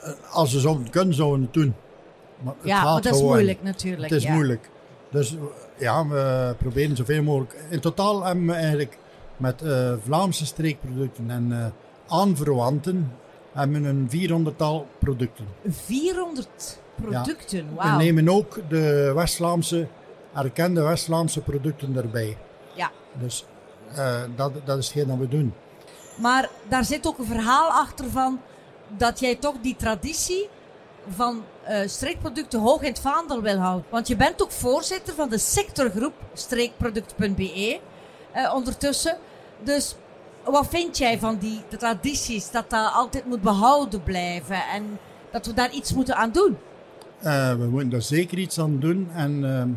Eh, 0.00 0.12
Als 0.32 0.52
we 0.52 0.60
zouden 0.60 0.90
kunnen, 0.90 1.14
zouden 1.14 1.38
we 1.38 1.44
het 1.44 1.54
doen. 1.54 1.74
Maar 2.42 2.54
het 2.58 2.66
ja, 2.66 2.84
maar 2.84 2.94
dat 2.94 3.04
is 3.04 3.10
gewoon. 3.10 3.32
moeilijk 3.32 3.62
natuurlijk. 3.62 4.02
Het 4.02 4.18
is 4.18 4.22
ja. 4.22 4.32
moeilijk. 4.32 4.70
Dus 5.10 5.36
ja, 5.78 6.06
we 6.06 6.54
proberen 6.58 6.96
zoveel 6.96 7.22
mogelijk. 7.22 7.56
In 7.70 7.80
totaal 7.80 8.24
hebben 8.24 8.46
we 8.46 8.52
eigenlijk 8.52 8.98
met 9.36 9.62
eh, 9.62 9.92
Vlaamse 10.04 10.46
streekproducten 10.46 11.30
en 11.30 11.52
eh 11.52 11.66
aanverwanten 12.10 13.12
hebben 13.58 13.82
we 13.82 13.88
een 13.88 14.46
400-tal 14.46 14.86
producten. 14.98 15.46
400 15.68 16.78
producten, 16.94 17.68
We 17.68 17.74
wauw. 17.74 17.96
nemen 17.96 18.28
ook 18.28 18.58
de 18.68 19.12
West-Vlaamse, 19.14 19.88
erkende 20.34 20.82
West-Vlaamse 20.82 21.40
producten 21.40 21.96
erbij. 21.96 22.36
Ja. 22.74 22.90
Dus 23.12 23.44
eh, 23.94 24.22
dat, 24.36 24.52
dat 24.64 24.78
is 24.78 24.84
hetgeen 24.86 25.08
dat 25.08 25.18
we 25.18 25.28
doen. 25.28 25.54
Maar 26.16 26.48
daar 26.68 26.84
zit 26.84 27.06
ook 27.06 27.18
een 27.18 27.24
verhaal 27.24 27.70
achter 27.70 28.10
van 28.10 28.40
dat 28.96 29.20
jij 29.20 29.34
toch 29.36 29.54
die 29.62 29.76
traditie 29.76 30.48
van 31.08 31.44
eh, 31.62 31.88
streekproducten 31.88 32.60
hoog 32.60 32.82
in 32.82 32.88
het 32.88 33.00
vaandel 33.00 33.42
wil 33.42 33.56
houden. 33.56 33.84
Want 33.90 34.08
je 34.08 34.16
bent 34.16 34.42
ook 34.42 34.50
voorzitter 34.50 35.14
van 35.14 35.28
de 35.28 35.38
sectorgroep 35.38 36.14
streekproduct.be 36.32 37.80
eh, 38.32 38.54
ondertussen. 38.54 39.18
Dus 39.62 39.96
wat 40.50 40.66
vind 40.68 40.98
jij 40.98 41.18
van 41.18 41.38
die 41.38 41.60
tradities, 41.78 42.50
dat 42.50 42.70
dat 42.70 42.92
altijd 42.92 43.26
moet 43.26 43.42
behouden 43.42 44.02
blijven 44.02 44.62
en 44.72 44.98
dat 45.30 45.46
we 45.46 45.54
daar 45.54 45.72
iets 45.72 45.94
moeten 45.94 46.16
aan 46.16 46.32
doen? 46.32 46.56
Eh, 47.18 47.54
we 47.54 47.66
moeten 47.66 47.90
daar 47.90 48.02
zeker 48.02 48.38
iets 48.38 48.60
aan 48.60 48.78
doen. 48.78 49.08
En 49.14 49.44
ehm, 49.44 49.68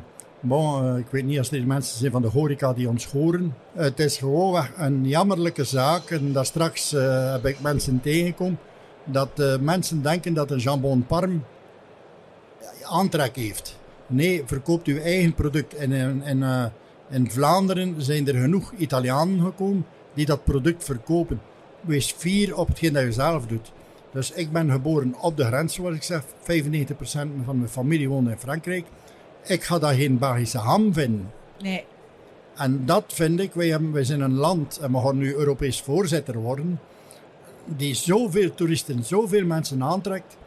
eh, 0.51 0.97
ik 0.97 1.05
weet 1.09 1.25
niet 1.25 1.37
als 1.37 1.51
er 1.51 1.67
mensen 1.67 1.97
zijn 1.97 2.11
van 2.11 2.21
de 2.21 2.27
horeca 2.27 2.73
die 2.73 2.89
ons 2.89 3.05
horen. 3.05 3.55
het 3.73 3.99
is 3.99 4.17
gewoon 4.17 4.65
een 4.77 5.07
jammerlijke 5.07 5.63
zaak. 5.63 6.09
En 6.09 6.33
daar 6.33 6.45
straks 6.45 6.93
eh, 6.93 7.31
heb 7.31 7.45
ik 7.45 7.59
mensen 7.59 8.01
tegengekomen. 8.01 8.59
Dat 9.05 9.59
mensen 9.61 10.01
denken 10.01 10.33
dat 10.33 10.51
een 10.51 10.57
jambon 10.57 11.05
parm 11.05 11.43
aantrek 12.83 13.35
heeft. 13.35 13.79
Nee, 14.07 14.43
verkoopt 14.45 14.87
uw 14.87 14.97
eigen 14.97 15.33
product. 15.33 15.75
En 15.75 15.91
in 17.09 17.31
Vlaanderen 17.31 18.01
zijn 18.01 18.27
er 18.27 18.35
genoeg 18.35 18.71
Italianen 18.77 19.41
gekomen 19.41 19.85
die 20.13 20.25
dat 20.25 20.43
product 20.43 20.83
verkopen. 20.83 21.41
Wees 21.81 22.11
fier 22.11 22.57
op 22.57 22.67
hetgeen 22.67 22.93
dat 22.93 23.03
je 23.03 23.11
zelf 23.11 23.45
doet. 23.45 23.71
Dus 24.11 24.31
ik 24.31 24.51
ben 24.51 24.71
geboren 24.71 25.15
op 25.21 25.37
de 25.37 25.45
grens, 25.45 25.73
zoals 25.73 25.95
ik 25.95 26.03
zeg. 26.03 26.23
95% 26.23 26.25
van 27.45 27.57
mijn 27.57 27.69
familie 27.69 28.09
woont 28.09 28.29
in 28.29 28.37
Frankrijk. 28.37 28.85
Ik 29.43 29.63
ga 29.63 29.79
daar 29.79 29.93
geen 29.93 30.17
Belgische 30.17 30.57
ham 30.57 30.93
vinden. 30.93 31.31
Nee. 31.59 31.85
En 32.55 32.85
dat 32.85 33.03
vind 33.07 33.39
ik, 33.39 33.53
wij, 33.53 33.67
hebben, 33.67 33.91
wij 33.91 34.03
zijn 34.03 34.21
een 34.21 34.35
land, 34.35 34.77
en 34.77 34.91
we 34.91 34.99
gaan 34.99 35.17
nu 35.17 35.33
Europees 35.33 35.81
voorzitter 35.81 36.37
worden, 36.37 36.79
die 37.65 37.93
zoveel 37.93 38.53
toeristen, 38.53 39.03
zoveel 39.03 39.45
mensen 39.45 39.83
aantrekt. 39.83 40.37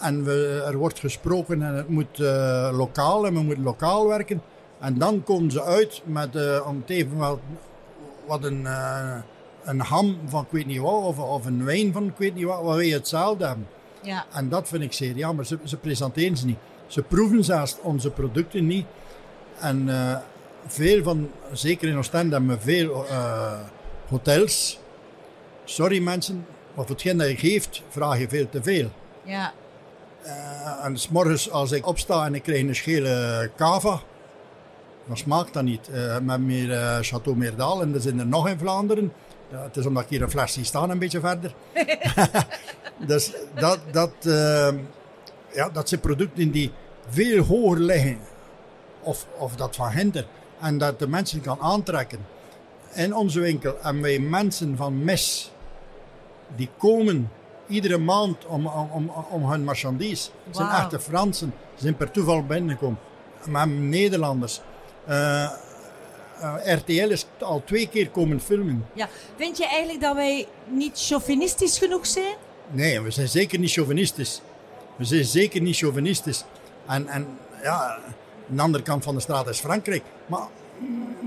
En 0.00 0.24
we, 0.24 0.62
er 0.66 0.76
wordt 0.76 0.98
gesproken 0.98 1.62
en 1.62 1.74
het 1.74 1.88
moet 1.88 2.18
uh, 2.18 2.70
lokaal 2.72 3.26
en 3.26 3.34
we 3.34 3.40
moeten 3.40 3.64
lokaal 3.64 4.08
werken. 4.08 4.42
En 4.80 4.98
dan 4.98 5.24
komen 5.24 5.50
ze 5.50 5.62
uit 5.62 6.02
met, 6.04 6.36
uh, 6.36 6.66
om 6.66 6.76
het 6.76 6.90
even 6.90 7.16
wat, 7.16 7.38
wat 8.26 8.44
een, 8.44 8.60
uh, 8.60 9.16
een 9.64 9.80
ham 9.80 10.18
van 10.26 10.42
ik 10.42 10.50
weet 10.50 10.66
niet 10.66 10.80
wat, 10.80 11.04
of, 11.04 11.18
of 11.18 11.46
een 11.46 11.64
wijn 11.64 11.92
van 11.92 12.06
ik 12.06 12.16
weet 12.16 12.34
niet 12.34 12.44
wat, 12.44 12.62
waar 12.62 12.76
wij 12.76 12.88
hetzelfde 12.88 13.46
hebben. 13.46 13.66
Ja. 14.02 14.24
En 14.32 14.48
dat 14.48 14.68
vind 14.68 14.82
ik 14.82 14.92
zeer 14.92 15.16
jammer. 15.16 15.46
Ze, 15.46 15.58
ze 15.64 15.76
presenteren 15.76 16.36
ze 16.36 16.46
niet. 16.46 16.58
Ze 16.86 17.02
proeven 17.02 17.44
zelfs 17.44 17.76
onze 17.82 18.10
producten 18.10 18.66
niet. 18.66 18.86
En 19.58 19.88
veel 20.66 21.02
van, 21.02 21.30
zeker 21.52 21.88
in 21.88 21.98
Oostende, 21.98 22.34
hebben 22.36 22.56
we 22.56 22.62
veel 22.62 23.04
uh, 23.10 23.52
hotels. 24.08 24.78
Sorry 25.64 26.02
mensen, 26.02 26.46
maar 26.74 26.84
voor 26.84 26.94
hetgeen 26.94 27.16
dat 27.16 27.28
je 27.28 27.36
geeft, 27.36 27.82
vraag 27.88 28.18
je 28.18 28.28
veel 28.28 28.48
te 28.48 28.62
veel. 28.62 28.90
Ja. 29.22 29.52
Uh, 30.26 30.84
en 30.84 30.98
s 30.98 31.08
morgens 31.08 31.50
als 31.50 31.72
ik 31.72 31.86
opsta 31.86 32.26
en 32.26 32.34
ik 32.34 32.42
krijg 32.42 32.60
een 32.60 32.74
schele 32.74 33.50
cava, 33.56 34.00
dan 35.06 35.16
smaakt 35.16 35.52
dat 35.52 35.62
niet. 35.62 35.88
Uh, 35.88 36.18
met 36.18 36.40
meer 36.40 36.68
uh, 36.68 36.98
Chateau 37.00 37.36
Meerdal 37.36 37.82
en 37.82 37.94
er 37.94 38.00
zijn 38.00 38.18
er 38.18 38.26
nog 38.26 38.48
in 38.48 38.58
Vlaanderen. 38.58 39.12
Ja, 39.50 39.62
het 39.62 39.76
is 39.76 39.86
omdat 39.86 40.02
ik 40.02 40.08
hier 40.08 40.22
een 40.22 40.30
fles 40.30 40.52
zie 40.52 40.64
staan, 40.64 40.90
een 40.90 40.98
beetje 40.98 41.20
verder. 41.20 41.54
dus 43.06 43.32
dat, 43.54 43.78
dat, 43.90 44.12
ja, 45.52 45.68
dat 45.72 45.88
zijn 45.88 46.00
producten 46.00 46.50
die 46.50 46.72
veel 47.08 47.44
hoger 47.44 47.80
liggen. 47.80 48.18
Of, 49.00 49.26
of 49.38 49.56
dat 49.56 49.76
van 49.76 49.90
hinder 49.90 50.26
en 50.60 50.78
dat 50.78 50.98
de 50.98 51.08
mensen 51.08 51.40
kan 51.40 51.60
aantrekken. 51.60 52.18
In 52.94 53.14
onze 53.14 53.40
winkel 53.40 53.76
hebben 53.80 54.02
wij 54.02 54.18
mensen 54.18 54.76
van 54.76 55.04
mes 55.04 55.52
die 56.56 56.68
komen 56.78 57.30
iedere 57.66 57.98
maand 57.98 58.46
om, 58.46 58.66
om, 58.66 59.12
om 59.30 59.50
hun 59.50 59.64
marchandise. 59.64 60.30
Het 60.46 60.56
zijn 60.56 60.68
echte 60.68 61.00
Fransen, 61.00 61.52
ze 61.74 61.82
zijn 61.82 61.96
per 61.96 62.10
toeval 62.10 62.46
binnengekomen. 62.46 62.98
Hebben 63.38 63.88
Nederlanders. 63.88 64.60
Uh, 65.08 65.50
uh, 66.40 66.74
RTL 66.74 67.10
is 67.10 67.26
al 67.40 67.62
twee 67.64 67.88
keer 67.88 68.10
komen 68.10 68.40
filmen. 68.40 68.86
Ja. 68.92 69.08
Vind 69.36 69.56
je 69.56 69.66
eigenlijk 69.66 70.00
dat 70.00 70.14
wij 70.14 70.46
niet 70.68 70.92
chauvinistisch 70.94 71.78
genoeg 71.78 72.06
zijn? 72.06 72.34
Nee, 72.70 73.00
we 73.00 73.10
zijn 73.10 73.28
zeker 73.28 73.58
niet 73.58 73.72
chauvinistisch. 73.72 74.40
We 74.96 75.04
zijn 75.04 75.24
zeker 75.24 75.60
niet 75.60 75.76
chauvinistisch. 75.76 76.44
En, 76.86 77.08
en 77.08 77.26
ja, 77.62 77.98
aan 78.50 78.56
de 78.56 78.62
andere 78.62 78.84
kant 78.84 79.04
van 79.04 79.14
de 79.14 79.20
straat 79.20 79.48
is 79.48 79.58
Frankrijk. 79.58 80.02
Maar, 80.26 80.46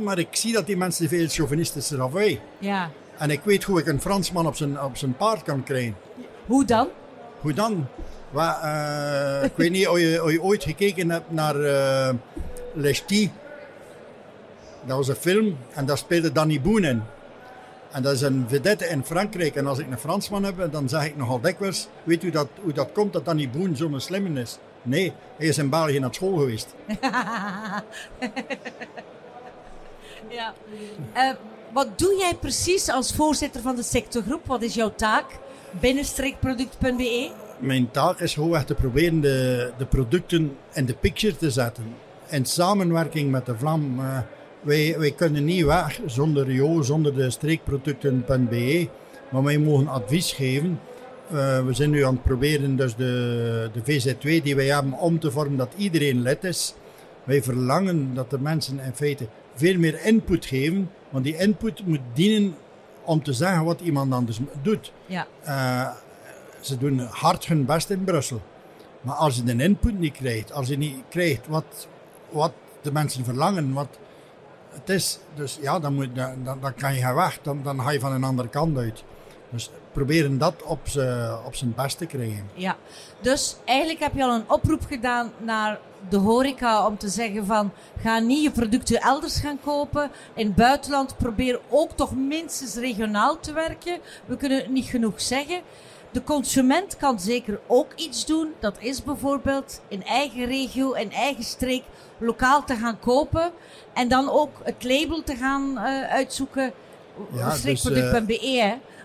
maar 0.03 0.19
ik 0.19 0.27
zie 0.31 0.53
dat 0.53 0.65
die 0.65 0.77
mensen 0.77 1.09
veel 1.09 1.27
chauvinistischer 1.27 1.97
dan 1.97 2.11
wij. 2.11 2.41
Ja. 2.59 2.89
En 3.17 3.29
ik 3.29 3.41
weet 3.43 3.63
hoe 3.63 3.79
ik 3.79 3.87
een 3.87 4.01
Fransman 4.01 4.47
op 4.47 4.55
zijn, 4.55 4.81
op 4.81 4.97
zijn 4.97 5.17
paard 5.17 5.43
kan 5.43 5.63
krijgen. 5.63 5.95
Hoe 6.45 6.65
dan? 6.65 6.87
Hoe 7.41 7.53
dan? 7.53 7.87
Well, 8.29 8.53
uh, 8.63 9.43
ik 9.43 9.53
weet 9.55 9.71
niet 9.71 9.87
of 9.87 9.99
je, 9.99 10.23
of 10.23 10.31
je, 10.31 10.41
ooit 10.41 10.63
gekeken 10.63 11.09
hebt 11.09 11.31
naar 11.31 11.55
uh, 11.55 12.09
Les 12.73 12.99
Ch'tis. 12.99 13.29
Dat 14.85 14.97
was 14.97 15.07
een 15.07 15.15
film 15.15 15.57
en 15.73 15.85
daar 15.85 15.97
speelde 15.97 16.31
Danny 16.31 16.61
Boon 16.61 16.83
in. 16.83 17.03
En 17.91 18.01
dat 18.01 18.13
is 18.13 18.21
een 18.21 18.45
vedette 18.47 18.85
in 18.85 19.03
Frankrijk. 19.03 19.55
En 19.55 19.67
als 19.67 19.79
ik 19.79 19.91
een 19.91 19.97
Fransman 19.97 20.43
heb, 20.43 20.71
dan 20.71 20.89
zeg 20.89 21.05
ik 21.05 21.17
nogal 21.17 21.41
dikwijls... 21.41 21.87
Weet 22.03 22.23
u 22.23 22.29
dat, 22.29 22.47
hoe 22.61 22.73
dat 22.73 22.91
komt 22.91 23.13
dat 23.13 23.25
Danny 23.25 23.49
Boon 23.49 23.75
zo'n 23.75 23.99
slimme 23.99 24.41
is? 24.41 24.57
Nee, 24.81 25.13
hij 25.37 25.47
is 25.47 25.57
in 25.57 25.69
België 25.69 25.99
naar 25.99 26.13
school 26.13 26.37
geweest. 26.37 26.75
ja. 30.29 30.53
Uh, 31.15 31.29
wat 31.73 31.99
doe 31.99 32.15
jij 32.17 32.35
precies 32.39 32.89
als 32.89 33.15
voorzitter 33.15 33.61
van 33.61 33.75
de 33.75 33.83
sectorgroep? 33.83 34.45
Wat 34.45 34.61
is 34.61 34.73
jouw 34.73 34.93
taak 34.95 35.25
binnen 35.71 36.05
streekproduct.be? 36.05 37.31
Mijn 37.59 37.91
taak 37.91 38.19
is 38.19 38.33
gewoon 38.33 38.55
echt 38.55 38.67
te 38.67 38.73
proberen 38.73 39.21
de, 39.21 39.71
de 39.77 39.85
producten 39.85 40.57
in 40.73 40.85
de 40.85 40.95
picture 40.95 41.37
te 41.37 41.51
zetten. 41.51 41.95
In 42.29 42.45
samenwerking 42.45 43.31
met 43.31 43.45
de 43.45 43.57
Vlam. 43.57 43.99
Uh, 43.99 44.17
wij, 44.65 44.95
wij 44.97 45.11
kunnen 45.11 45.43
niet 45.43 45.65
weg 45.65 45.99
zonder 46.05 46.51
Jo, 46.51 46.81
zonder 46.81 47.15
de 47.15 47.29
streekproducten.be. 47.29 48.89
Maar 49.29 49.43
wij 49.43 49.57
mogen 49.57 49.87
advies 49.87 50.33
geven. 50.33 50.79
Uh, 51.31 51.65
we 51.65 51.73
zijn 51.73 51.89
nu 51.89 52.05
aan 52.05 52.13
het 52.13 52.23
proberen 52.23 52.75
dus 52.75 52.95
de, 52.95 53.69
de 53.73 53.81
VZ2 53.81 54.43
die 54.43 54.55
wij 54.55 54.65
hebben 54.65 54.93
om 54.93 55.19
te 55.19 55.31
vormen 55.31 55.57
dat 55.57 55.73
iedereen 55.77 56.21
lid 56.21 56.43
is. 56.43 56.73
Wij 57.23 57.43
verlangen 57.43 58.13
dat 58.13 58.29
de 58.29 58.39
mensen 58.39 58.79
in 58.79 58.93
feite 58.93 59.27
veel 59.55 59.77
meer 59.77 60.05
input 60.05 60.45
geven. 60.45 60.89
Want 61.09 61.23
die 61.23 61.37
input 61.37 61.85
moet 61.85 62.01
dienen 62.13 62.55
om 63.03 63.23
te 63.23 63.33
zeggen 63.33 63.63
wat 63.63 63.81
iemand 63.81 64.13
anders 64.13 64.39
doet. 64.61 64.91
Ja. 65.05 65.27
Uh, 65.47 65.91
ze 66.59 66.77
doen 66.77 66.99
hard 66.99 67.45
hun 67.45 67.65
best 67.65 67.89
in 67.89 68.03
Brussel. 68.03 68.41
Maar 69.01 69.15
als 69.15 69.35
je 69.35 69.43
de 69.43 69.63
input 69.63 69.99
niet 69.99 70.13
krijgt, 70.13 70.53
als 70.53 70.67
je 70.67 70.77
niet 70.77 70.95
krijgt 71.09 71.47
wat, 71.47 71.87
wat 72.29 72.53
de 72.81 72.91
mensen 72.91 73.23
verlangen, 73.23 73.73
wat 73.73 73.99
het 74.79 74.89
is, 74.89 75.19
dus 75.35 75.57
ja, 75.61 75.79
dan, 75.79 75.93
moet, 75.93 76.15
dan, 76.15 76.43
dan 76.61 76.73
kan 76.73 76.93
je 76.93 77.01
gaan 77.01 77.15
weg. 77.15 77.39
Dan, 77.41 77.63
dan 77.63 77.81
ga 77.81 77.91
je 77.91 77.99
van 77.99 78.11
een 78.11 78.23
andere 78.23 78.49
kant 78.49 78.77
uit. 78.77 79.03
Dus 79.49 79.69
proberen 79.91 80.37
dat 80.37 80.63
op, 80.63 80.79
ze, 80.87 81.37
op 81.45 81.55
zijn 81.55 81.73
best 81.75 81.97
te 81.97 82.05
krijgen. 82.05 82.49
Ja, 82.53 82.75
dus 83.21 83.55
eigenlijk 83.65 83.99
heb 83.99 84.13
je 84.15 84.23
al 84.23 84.33
een 84.33 84.49
oproep 84.49 84.81
gedaan 84.87 85.31
naar 85.37 85.79
de 86.09 86.17
horeca 86.17 86.87
om 86.87 86.97
te 86.97 87.09
zeggen 87.09 87.45
van 87.45 87.71
ga 88.01 88.19
niet 88.19 88.43
je 88.43 88.51
producten 88.51 89.01
elders 89.01 89.39
gaan 89.39 89.59
kopen. 89.63 90.11
In 90.33 90.45
het 90.45 90.55
buitenland 90.55 91.17
probeer 91.17 91.59
ook 91.69 91.91
toch 91.91 92.15
minstens 92.15 92.75
regionaal 92.75 93.39
te 93.39 93.53
werken. 93.53 93.99
We 94.25 94.37
kunnen 94.37 94.73
niet 94.73 94.85
genoeg 94.85 95.21
zeggen. 95.21 95.61
De 96.15 96.23
consument 96.23 96.97
kan 96.97 97.19
zeker 97.19 97.59
ook 97.67 97.93
iets 97.95 98.25
doen. 98.25 98.53
Dat 98.59 98.75
is 98.79 99.03
bijvoorbeeld 99.03 99.81
in 99.87 100.03
eigen 100.03 100.45
regio, 100.45 100.91
in 100.91 101.11
eigen 101.11 101.43
streek, 101.43 101.83
lokaal 102.17 102.63
te 102.63 102.75
gaan 102.75 102.99
kopen. 102.99 103.51
En 103.93 104.07
dan 104.07 104.29
ook 104.29 104.61
het 104.63 104.83
label 104.83 105.23
te 105.23 105.35
gaan 105.35 105.71
uh, 105.71 106.11
uitzoeken. 106.11 106.71
Ja, 107.33 107.49
dus, 107.63 107.85
uh, 107.85 108.23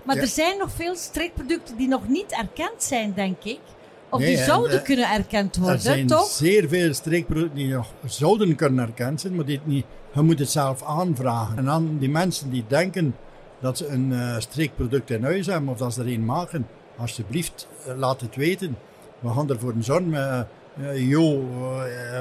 maar 0.05 0.17
ja. 0.17 0.21
er 0.21 0.27
zijn 0.27 0.59
nog 0.59 0.71
veel 0.73 0.97
streekproducten 0.97 1.77
die 1.77 1.89
nog 1.89 2.09
niet 2.09 2.33
erkend 2.33 2.83
zijn, 2.83 3.13
denk 3.15 3.45
ik. 3.45 3.61
Of 4.09 4.19
Nee, 4.19 4.29
die 4.29 4.39
en, 4.39 4.45
zouden 4.45 4.79
eh, 4.79 4.85
kunnen 4.85 5.11
erkend 5.11 5.57
Er 5.57 5.63
worden, 5.63 5.81
zijn 5.81 6.07
toch? 6.07 6.29
zeer 6.29 6.69
veel 6.69 6.95
streekproducten 6.95 7.57
die 7.57 7.69
nog 7.75 7.87
zouden 8.07 8.55
kunnen 8.55 8.87
erkend 8.87 9.21
zijn, 9.21 9.35
maar 9.35 9.45
die 9.45 9.57
het 9.57 9.67
niet, 9.67 9.85
je 10.15 10.21
moet 10.21 10.39
het 10.39 10.51
zelf 10.51 10.83
aanvragen. 10.83 11.59
En 11.59 11.65
dan 11.65 11.99
die 11.99 12.11
mensen 12.11 12.51
die 12.51 12.65
denken 12.69 13.17
dat 13.61 13.79
ze 13.79 13.87
een 13.87 14.11
uh, 14.11 14.39
streekproduct 14.39 15.11
in 15.11 15.25
huis 15.25 15.47
hebben 15.47 15.69
of 15.69 15.79
dat 15.79 15.93
ze 15.93 16.01
er 16.01 16.09
een 16.09 16.25
maken, 16.25 16.67
alsjeblieft 17.01 17.69
uh, 17.87 17.97
laat 17.97 18.21
het 18.21 18.37
weten. 18.37 18.79
We 19.19 19.29
gaan 19.29 19.51
ervoor 19.51 19.75
zorgen. 19.79 20.49
Uh, 20.81 21.09
jo 21.09 21.47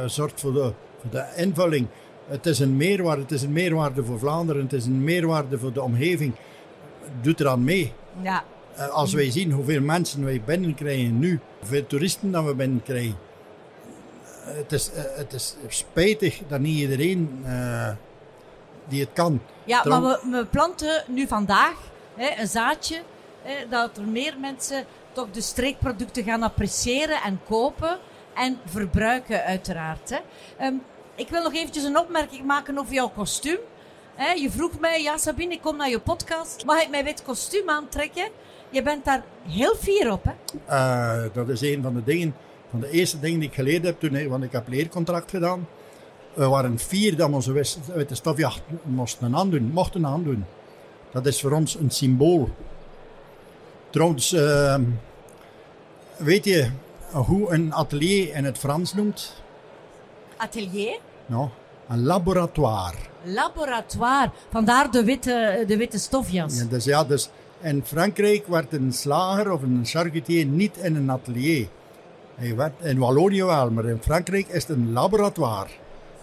zorgt 0.06 0.40
voor 0.40 0.54
de, 0.54 0.74
voor 1.02 1.12
de 1.12 1.26
invulling. 1.36 1.88
Het 2.28 2.46
is 2.46 2.60
een 2.60 2.78
meerwaarde. 2.78 3.22
Het 3.22 3.32
is 3.32 3.42
een 3.42 3.52
meerwaarde 3.52 4.04
voor 4.04 4.20
Vlaanderen. 4.20 4.64
Het 4.64 4.74
is 4.74 4.86
een 4.86 5.04
meerwaarde 5.04 5.60
voor 5.60 5.74
de 5.74 5.82
omgeving. 5.82 6.34
Doet 7.22 7.40
eraan 7.40 7.64
mee. 7.64 7.94
Ja, 8.22 8.44
als 8.92 9.14
wij 9.14 9.32
zien 9.32 9.52
hoeveel 9.52 9.82
mensen 9.82 10.26
wij 10.26 10.42
binnenkrijgen 10.46 11.20
nu, 11.20 11.40
hoeveel 11.60 11.88
toeristen 11.88 12.32
dat 12.32 12.46
we 12.46 12.56
binnenkrijgen. 12.56 13.18
Het, 14.44 14.72
is, 14.72 14.90
het 14.94 15.34
is 15.34 15.56
spijtig 15.68 16.42
dat 16.48 16.60
niet 16.60 16.78
iedereen 16.78 17.44
die 18.88 19.00
het 19.00 19.10
kan. 19.14 19.42
ja 19.64 19.84
maar 19.86 20.02
we, 20.02 20.20
we 20.32 20.46
planten 20.46 21.04
nu 21.08 21.28
vandaag 21.28 21.76
hè, 22.16 22.42
een 22.42 22.48
zaadje. 22.48 23.02
Dat 23.70 23.98
er 23.98 24.04
meer 24.04 24.36
mensen 24.40 24.86
toch 25.12 25.32
de 25.32 25.42
streekproducten 25.42 26.24
gaan 26.24 26.44
appreciëren 26.44 27.22
en 27.22 27.40
kopen. 27.48 27.98
En 28.34 28.58
verbruiken 28.66 29.44
uiteraard. 29.44 30.10
Hè. 30.10 30.18
Ehm, 30.58 30.74
ik 31.16 31.30
wil 31.30 31.44
nog 31.44 31.54
eventjes 31.54 31.84
een 31.84 31.98
opmerking 31.98 32.46
maken 32.46 32.78
over 32.78 32.94
jouw 32.94 33.10
kostuum. 33.10 33.60
Je 34.36 34.50
vroeg 34.52 34.80
mij, 34.80 35.02
ja 35.02 35.18
Sabine, 35.18 35.54
ik 35.54 35.62
kom 35.62 35.78
naar 35.78 35.90
je 35.90 36.00
podcast. 36.00 36.66
Mag 36.66 36.82
ik 36.82 36.90
mijn 36.90 37.04
wit 37.04 37.24
kostuum 37.24 37.70
aantrekken? 37.70 38.28
Je 38.70 38.82
bent 38.82 39.06
daar 39.06 39.24
heel 39.48 39.76
fier 39.76 40.12
op, 40.12 40.24
hè? 40.24 40.34
Uh, 40.70 41.34
dat 41.34 41.50
is 41.50 41.62
een 41.62 41.82
van 41.82 41.94
de 41.94 42.04
dingen, 42.04 42.36
van 42.70 42.80
de 42.80 42.90
eerste 42.90 43.20
dingen 43.20 43.40
die 43.40 43.50
ik 43.50 43.56
geleerd 43.56 43.84
heb 43.84 44.00
toen, 44.00 44.28
want 44.30 44.44
ik 44.44 44.52
heb 44.52 44.68
leercontract 44.68 45.30
gedaan. 45.30 45.68
We 46.34 46.48
waren 46.48 46.80
vier 46.80 47.16
dat 47.16 47.30
we 47.30 47.36
onze 47.36 47.54
witte 47.94 48.16
stofjacht 48.16 48.62
mochten 48.84 49.36
aandoen, 49.36 49.72
mochten 49.74 50.06
aandoen. 50.06 50.46
Dat 51.12 51.26
is 51.26 51.42
voor 51.42 51.52
ons 51.52 51.76
een 51.76 51.92
symbool. 51.92 52.50
Trouwens, 53.90 54.34
uh, 54.34 54.76
weet 56.18 56.46
je 56.46 56.70
hoe 57.12 57.52
een 57.54 57.74
atelier 57.74 58.36
in 58.36 58.46
het 58.46 58.58
Frans 58.58 58.94
noemt? 58.94 59.34
atelier, 60.38 61.00
No, 61.26 61.52
een 61.88 62.04
laboratoire. 62.04 62.98
laboratoire. 63.24 64.32
Vandaar 64.52 64.92
de 64.92 65.04
witte, 65.04 65.64
de 65.68 65.78
witte 65.78 66.00
stofjas. 66.00 66.58
Ja, 66.58 66.66
dus 66.66 66.84
ja, 66.86 67.04
dus 67.04 67.30
in 67.62 67.82
Frankrijk 67.86 68.48
werd 68.48 68.74
een 68.74 68.94
slager 68.94 69.52
of 69.52 69.62
een 69.62 69.82
charcutier 69.86 70.46
niet 70.46 70.78
in 70.78 70.96
een 70.96 71.12
atelier. 71.12 71.68
Hij 72.36 72.56
werd 72.56 72.74
in 72.82 72.98
Wallonië 73.00 73.44
wel, 73.44 73.72
maar 73.72 73.86
in 73.86 74.02
Frankrijk 74.02 74.48
is 74.48 74.68
het 74.68 74.78
een 74.78 74.92
laboratoire. 74.92 75.70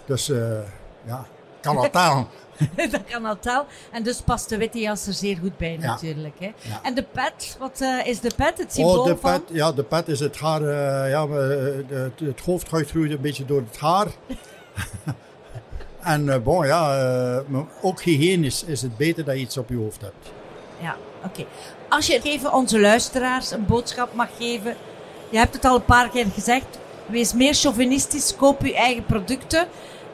Dus 0.06 0.30
eh, 0.30 0.58
ja, 1.06 1.26
kan 1.74 2.28
dat 2.90 3.04
kan 3.10 3.24
al 3.24 3.38
tel. 3.38 3.66
En 3.92 4.02
dus 4.02 4.20
past 4.20 4.48
de 4.48 4.56
witte 4.56 4.78
jas 4.78 5.06
er 5.06 5.12
zeer 5.12 5.36
goed 5.36 5.56
bij 5.56 5.76
natuurlijk. 5.80 6.34
Hè. 6.38 6.50
En 6.82 6.94
de 6.94 7.02
pet, 7.02 7.56
wat 7.58 7.80
eh, 7.80 8.06
is 8.06 8.20
de 8.20 8.30
pet? 8.36 8.58
Het 8.58 8.72
symbool 8.72 8.98
Oh, 8.98 9.04
de 9.04 9.16
van... 9.16 9.32
pet, 9.32 9.56
ja, 9.56 9.72
de 9.72 9.82
pet 9.82 10.08
is 10.08 10.20
het 10.20 10.38
haar. 10.38 10.62
eh, 10.62 11.10
ja, 11.10 11.26
eh, 11.26 11.74
het, 11.88 12.20
het 12.20 12.40
hoofd 12.40 12.68
groeit 12.68 12.94
een 12.94 13.20
beetje 13.20 13.44
door 13.44 13.62
het 13.70 13.78
haar. 13.80 14.06
en 16.14 16.42
bon, 16.42 16.66
ja, 16.66 17.42
ook 17.82 18.00
hygiënisch 18.00 18.64
is 18.64 18.82
het 18.82 18.96
beter 18.96 19.24
dat 19.24 19.34
je 19.34 19.40
iets 19.40 19.56
op 19.56 19.68
je 19.68 19.76
hoofd 19.76 20.00
hebt. 20.00 20.32
Ja, 20.80 20.96
oké. 21.24 21.44
Als 21.88 22.06
je 22.06 22.20
even 22.22 22.52
onze 22.52 22.80
luisteraars 22.80 23.50
een 23.50 23.66
boodschap 23.66 24.14
mag 24.14 24.28
geven. 24.38 24.76
Je 25.30 25.38
hebt 25.38 25.54
het 25.54 25.64
al 25.64 25.74
een 25.74 25.84
paar 25.84 26.08
keer 26.08 26.26
gezegd. 26.34 26.78
Wees 27.06 27.32
meer 27.32 27.54
chauvinistisch, 27.54 28.36
koop 28.36 28.62
uw 28.62 28.72
eigen 28.72 29.04
producten. 29.04 29.66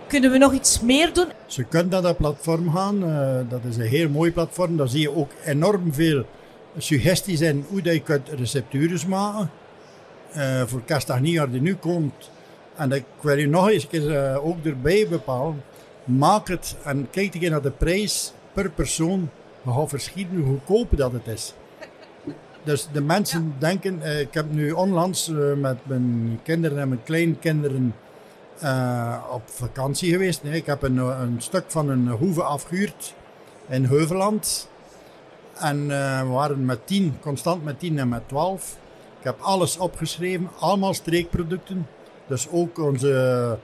Kunnen 0.06 0.30
we 0.30 0.38
nog 0.38 0.52
iets 0.52 0.80
meer 0.80 1.12
doen? 1.12 1.28
Ze 1.52 1.64
kunt 1.64 1.90
naar 1.90 2.02
dat 2.02 2.16
platform 2.16 2.71
gaan. 2.71 3.04
eh, 3.04 3.38
dat 3.49 3.61
is 3.64 3.76
een 3.76 3.87
heel 3.87 4.09
mooi 4.09 4.32
platform. 4.32 4.76
Daar 4.76 4.88
zie 4.88 5.00
je 5.00 5.16
ook 5.16 5.30
enorm 5.44 5.94
veel 5.94 6.25
suggesties 6.78 7.40
in 7.40 7.64
hoe 7.68 7.82
dat 7.82 7.94
je 7.94 8.00
kunt 8.00 8.28
receptures 8.28 9.06
maken. 9.06 9.50
Eh, 10.32 10.62
voor 10.66 10.85
Castagnier 10.85 11.50
die 11.50 11.61
nu 11.61 11.75
komt. 11.75 12.30
En 12.76 12.92
ik 12.92 13.04
wil 13.21 13.38
je 13.38 13.49
nog 13.49 13.68
eens 13.68 13.88
eh, 13.88 14.47
ook 14.47 14.64
erbij 14.64 15.06
bepalen. 15.09 15.62
Maak 16.04 16.49
het 16.49 16.76
en 16.85 17.09
kijk 17.11 17.35
een 17.35 17.40
keer 17.40 17.50
naar 17.50 17.62
de 17.62 17.71
prijs 17.71 18.32
per 18.52 18.71
persoon. 18.71 19.30
Je 19.62 19.73
gaat 19.73 19.88
verschieten 19.88 20.37
hoe 20.37 20.44
goedkoop 20.47 20.99
dat 20.99 21.12
het 21.12 21.26
is. 21.26 21.54
Dus 22.64 22.88
de 22.92 23.00
mensen 23.00 23.54
denken, 23.59 24.21
ik 24.21 24.35
heb 24.35 24.52
nu 24.52 24.71
onlangs 24.71 25.32
met 25.56 25.76
mijn 25.82 26.40
kinderen 26.42 26.78
en 26.78 26.88
mijn 26.88 27.02
kleinkinderen 27.02 27.94
eh, 28.62 29.19
op 29.31 29.42
vakantie 29.45 30.11
geweest. 30.12 30.42
Nee, 30.42 30.54
ik 30.54 30.66
heb 30.66 30.83
een, 30.83 30.99
eh, 30.99 31.19
een 31.21 31.37
stuk 31.38 31.64
van 31.69 31.88
een 31.88 32.09
hoeve 32.09 32.42
afgehuurd 32.42 33.14
in 33.69 33.85
Heuveland. 33.85 34.69
En 35.59 35.90
eh, 35.90 36.21
we 36.21 36.28
waren 36.28 36.64
met 36.64 36.87
tien, 36.87 37.16
constant 37.21 37.64
met 37.64 37.78
tien 37.78 37.99
en 37.99 38.09
met 38.09 38.28
twaalf. 38.28 38.76
Ik 39.19 39.25
heb 39.25 39.40
alles 39.40 39.78
opgeschreven, 39.78 40.50
allemaal 40.59 40.95
streekproducten. 40.95 41.87
Dus 42.26 42.49
ook 42.50 42.78
onze, 42.78 43.59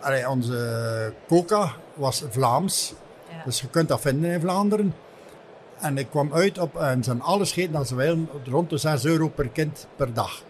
allee, 0.00 0.28
onze 0.28 1.12
coca 1.28 1.72
was 1.94 2.24
Vlaams. 2.30 2.94
Ja. 3.30 3.44
Dus 3.44 3.60
je 3.60 3.68
kunt 3.68 3.88
dat 3.88 4.00
vinden 4.00 4.30
in 4.30 4.40
Vlaanderen. 4.40 4.94
En 5.80 5.98
ik 5.98 6.10
kwam 6.10 6.32
uit 6.32 6.58
op, 6.58 6.76
en 6.76 6.96
ze 6.96 7.02
zijn 7.02 7.22
alles 7.22 7.52
gegeten 7.52 7.76
als 7.76 7.88
ze 7.88 8.24
rond 8.44 8.70
de 8.70 8.76
6 8.76 9.04
euro 9.04 9.28
per 9.28 9.48
kind 9.48 9.86
per 9.96 10.14
dag. 10.14 10.42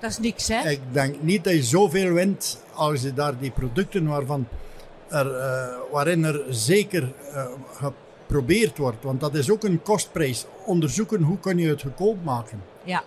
Dat 0.00 0.10
is 0.10 0.18
niks, 0.18 0.48
hè? 0.48 0.68
Ik 0.70 0.80
denk 0.92 1.22
niet 1.22 1.44
dat 1.44 1.52
je 1.52 1.62
zoveel 1.62 2.12
wint 2.12 2.62
als 2.74 3.02
je 3.02 3.14
daar 3.14 3.38
die 3.38 3.50
producten 3.50 4.06
waarvan 4.06 4.48
er, 5.08 5.34
eh, 5.34 5.76
waarin 5.92 6.24
er 6.24 6.44
zeker 6.48 7.12
eh, 7.32 7.46
geprobeerd 7.72 8.78
wordt. 8.78 9.02
Want 9.04 9.20
dat 9.20 9.34
is 9.34 9.50
ook 9.50 9.64
een 9.64 9.82
kostprijs. 9.82 10.46
Onderzoeken 10.64 11.22
hoe 11.22 11.38
kun 11.38 11.58
je 11.58 11.68
het 11.68 11.82
goedkoop 11.82 12.24
maken. 12.24 12.62
Ja. 12.84 13.02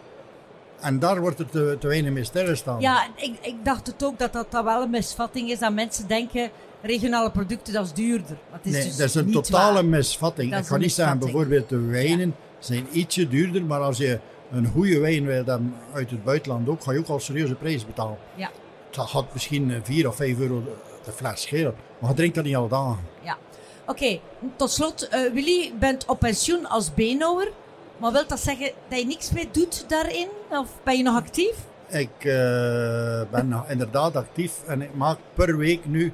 En 0.80 1.00
daar 1.00 1.22
wordt 1.22 1.40
er 1.40 1.50
te, 1.50 1.78
te 1.80 1.88
weinig 1.88 2.12
mee 2.12 2.24
stilgestaan. 2.24 2.82
Ja, 2.82 3.08
ik, 3.16 3.34
ik 3.42 3.56
dacht 3.64 3.88
het 3.88 4.04
ook 4.04 4.20
dat, 4.20 4.34
dat 4.34 4.52
dat 4.52 4.64
wel 4.64 4.82
een 4.82 4.90
misvatting 4.90 5.50
is. 5.50 5.60
Dat 5.60 5.74
mensen 5.74 6.08
denken, 6.08 6.50
regionale 6.82 7.32
producten, 7.32 7.74
dat 7.74 7.86
is 7.86 7.94
duurder. 7.94 8.38
Het 8.52 8.66
is 8.66 8.72
nee, 8.72 8.84
dus 8.84 8.96
dat 8.96 9.08
is 9.08 9.16
een 9.16 9.32
totale 9.32 9.74
waar. 9.74 9.86
misvatting. 9.86 10.52
Dat 10.52 10.60
Ik 10.60 10.66
ga 10.66 10.76
een 10.76 10.82
niet 10.82 10.92
zeggen, 10.92 11.20
bijvoorbeeld 11.20 11.70
de 11.70 11.80
wijnen 11.80 12.36
zijn 12.60 12.88
ietsje 12.92 13.28
duurder. 13.28 13.64
Maar 13.64 13.80
als 13.82 13.98
je 13.98 14.20
een 14.52 14.68
goede 14.68 15.00
wijn 15.00 15.26
wil 15.26 15.44
dan 15.44 15.74
uit 15.94 16.10
het 16.12 16.24
buitenland 16.24 16.70
ook, 16.70 16.84
ga 16.84 16.92
je 16.92 17.00
ook 17.00 17.08
al 17.08 17.20
serieuze 17.20 17.56
prijs 17.56 17.86
betalen. 17.86 18.18
Ja, 18.36 18.50
Dat 18.90 19.08
gaat 19.10 19.34
misschien 19.34 19.80
4 19.84 20.08
of 20.08 20.16
5 20.16 20.40
euro 20.40 20.64
de, 21.06 21.12
fles 21.12 21.42
schelen. 21.42 21.76
Maar 22.00 22.10
je 22.10 22.16
drinkt 22.16 22.36
dat 22.36 22.44
niet 22.46 22.56
al 22.56 22.68
dagen. 22.68 23.00
ja. 23.22 23.38
Oké, 23.86 24.20
tot 24.56 24.72
slot. 24.72 25.08
eh, 25.08 25.32
Willy, 25.34 25.74
bent 25.80 26.06
op 26.06 26.20
pensioen 26.20 26.66
als 26.66 26.94
beenhouwer. 26.94 27.52
Maar 27.98 28.12
wil 28.12 28.28
dat 28.28 28.40
zeggen 28.40 28.72
dat 28.88 29.00
je 29.00 29.06
niks 29.06 29.32
meer 29.32 29.48
doet 29.52 29.86
daarin? 29.90 30.28
Of 30.50 30.68
ben 30.84 30.98
je 30.98 31.04
nog 31.04 31.16
actief? 31.16 31.56
Ik 31.90 32.10
eh, 32.26 33.22
ben 33.32 33.48
nog 33.48 33.70
inderdaad 33.74 34.16
actief 34.16 34.52
en 34.68 34.82
ik 34.82 34.96
maak 34.96 35.18
per 35.34 35.58
week 35.58 35.86
nu 35.86 36.14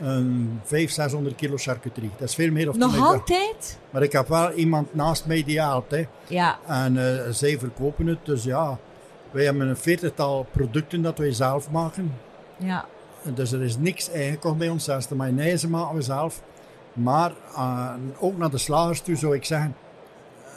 een 0.00 0.60
500, 0.64 0.92
600 0.94 1.34
kilo 1.36 1.56
charcuterie. 1.56 2.10
Dat 2.18 2.28
is 2.28 2.34
veel 2.34 2.50
meer 2.50 2.68
of 2.68 2.76
Nog 2.76 2.98
altijd? 3.00 3.78
Maar 3.90 4.02
ik 4.02 4.12
heb 4.12 4.28
wel 4.28 4.52
iemand 4.52 4.94
naast 4.94 5.26
mij 5.26 5.42
die 5.44 5.60
helpt. 5.60 5.90
Hè. 5.90 6.04
Ja. 6.26 6.58
En 6.66 6.96
eh, 7.24 7.30
zij 7.30 7.58
verkopen 7.58 8.06
het. 8.06 8.18
Dus 8.22 8.44
ja, 8.44 8.78
wij 9.30 9.44
hebben 9.44 9.68
een 9.68 9.76
veertigtal 9.76 10.46
producten 10.52 11.02
dat 11.02 11.18
wij 11.18 11.32
zelf 11.32 11.70
maken. 11.70 12.14
Ja. 12.56 12.84
Dus 13.34 13.52
er 13.52 13.62
is 13.62 13.76
niks 13.76 14.08
ingekocht 14.10 14.56
bij 14.58 14.68
ons. 14.68 14.84
Zelfs 14.84 15.08
de 15.08 15.14
mayonaise 15.14 15.68
maken 15.68 15.96
we 15.96 16.02
zelf. 16.02 16.42
Maar 16.92 17.32
eh, 17.56 17.92
ook 18.18 18.38
naar 18.38 18.50
de 18.50 18.58
slagers 18.58 19.00
toe 19.00 19.16
zou 19.16 19.34
ik 19.34 19.44
zeggen... 19.44 19.74
eh, 20.44 20.50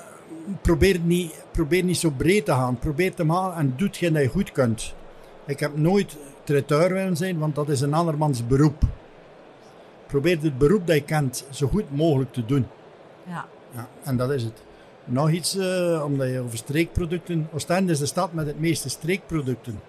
Probeer 0.62 1.00
niet, 1.00 1.44
probeer 1.52 1.84
niet 1.84 1.98
zo 1.98 2.10
breed 2.10 2.46
te 2.46 2.52
gaan. 2.52 2.80
Probeer 2.80 3.14
te 3.14 3.24
maken 3.24 3.58
en 3.60 3.74
doe 3.78 3.88
hetgeen 3.88 4.14
dat 4.14 4.22
je 4.24 4.30
goed 4.30 4.52
kunt. 4.52 4.94
Ik 5.46 5.60
heb 5.60 5.78
nooit 5.78 6.18
traiteur 6.44 6.94
willen 6.94 7.18
zijn, 7.18 7.38
want 7.40 7.56
dat 7.56 7.70
is 7.70 7.82
een 7.82 7.94
andermans 7.94 8.48
beroep. 8.48 8.84
Probeer 10.08 10.42
het 10.42 10.58
beroep 10.58 10.88
dat 10.88 10.96
je 10.96 11.02
kent 11.04 11.46
zo 11.50 11.68
goed 11.68 11.96
mogelijk 11.96 12.34
te 12.34 12.46
doen. 12.46 12.68
Ja. 13.28 13.46
Ja, 13.76 13.88
en 14.04 14.18
dat 14.18 14.32
is 14.32 14.44
het. 14.44 14.64
Nog 15.06 15.30
iets, 15.32 15.58
eh, 15.58 16.02
omdat 16.06 16.28
je 16.28 16.40
over 16.40 16.58
streekproducten... 16.58 17.50
Oostende 17.54 17.92
is 17.92 18.00
de 18.00 18.06
stad 18.06 18.34
met 18.34 18.46
het 18.48 18.60
meeste 18.60 18.90
streekproducten. 18.90 19.80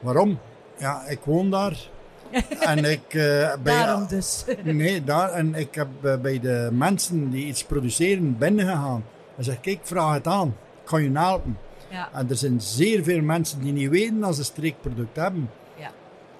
Waarom? 0.00 0.38
Ja, 0.78 1.06
ik 1.06 1.20
woon 1.24 1.50
daar. 1.50 1.88
en 2.60 2.84
ik... 2.84 3.14
eh, 3.14 3.54
bij, 3.62 3.74
Daarom 3.74 4.06
dus. 4.06 4.44
Nee, 4.62 5.04
daar. 5.04 5.30
En 5.30 5.54
ik 5.54 5.74
heb 5.74 5.88
eh, 6.02 6.16
bij 6.16 6.40
de 6.40 6.68
mensen 6.72 7.30
die 7.30 7.46
iets 7.46 7.64
produceren 7.64 8.38
binnengegaan. 8.38 9.04
En 9.36 9.44
zeg, 9.44 9.60
kijk, 9.60 9.78
vraag 9.82 10.14
het 10.14 10.26
aan. 10.26 10.48
Ik 10.48 10.84
kan 10.84 11.02
je 11.02 11.10
helpen. 11.18 11.58
ja. 11.90 12.08
En 12.12 12.28
er 12.30 12.36
zijn 12.36 12.60
zeer 12.60 13.02
veel 13.02 13.22
mensen 13.22 13.60
die 13.60 13.72
niet 13.72 13.90
weten 13.90 14.20
dat 14.20 14.36
ze 14.36 14.44
streekproduct 14.44 15.16
hebben. 15.16 15.50
Ja. 15.76 15.90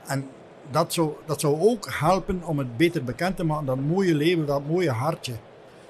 En 0.07 0.27
dat 0.71 0.93
zou, 0.93 1.13
dat 1.27 1.41
zou 1.41 1.61
ook 1.61 1.89
helpen 1.91 2.43
om 2.45 2.59
het 2.59 2.77
beter 2.77 3.05
bekend 3.05 3.37
te 3.37 3.45
maken. 3.45 3.67
Dat 3.67 3.81
mooie 3.81 4.15
leven, 4.15 4.47
dat 4.47 4.67
mooie 4.67 4.91
hartje. 4.91 5.33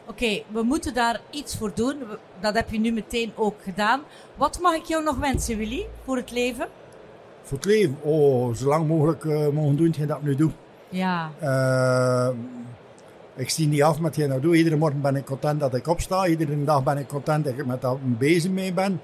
Oké, 0.07 0.43
we 0.53 0.63
moeten 0.63 0.95
daar 0.95 1.21
iets 1.31 1.57
voor 1.57 1.71
doen. 1.75 1.97
Dat 2.41 2.55
heb 2.55 2.71
je 2.71 2.81
nu 2.81 2.93
meteen 2.93 3.33
ook 3.35 3.63
gedaan. 3.63 4.01
Wat 4.37 4.61
mag 4.61 4.75
ik 4.75 4.85
jou 4.85 5.03
nog 5.05 5.17
wensen, 5.17 5.57
Willy, 5.57 5.87
voor 6.05 6.17
het 6.17 6.31
leven? 6.31 6.69
Voor 7.43 7.57
het 7.57 7.67
leven, 7.67 7.97
oh, 8.03 8.55
zo 8.55 8.69
lang 8.69 8.89
mogelijk 8.89 9.25
eh, 9.25 9.49
mogen 9.49 9.77
doen 9.77 9.87
hetgeen 9.87 10.07
dat 10.07 10.17
ik 10.17 10.23
nu 10.23 10.35
doe. 10.35 10.51
Ja. 10.89 11.31
Eh, 11.39 12.29
ik 13.35 13.51
zie 13.51 13.69
niet 13.69 13.83
af 13.83 14.01
met 14.01 14.07
hetgeen 14.07 14.29
dat 14.29 14.37
ik 14.37 14.43
doe. 14.43 14.57
Iedere 14.57 14.77
morgen 14.77 15.01
ben 15.01 15.17
ik 15.17 15.25
content 15.25 15.61
dat 15.61 15.75
ik 15.75 15.87
opsta. 15.87 16.27
Iedere 16.27 16.65
dag 16.65 16.83
ben 16.83 16.99
ik 16.99 17.09
content 17.09 17.45
dat 17.45 17.59
ik 17.59 17.67
met 17.67 17.81
dat 17.81 17.99
bezig 18.19 18.51
mee 18.51 18.73
ben. 18.73 19.01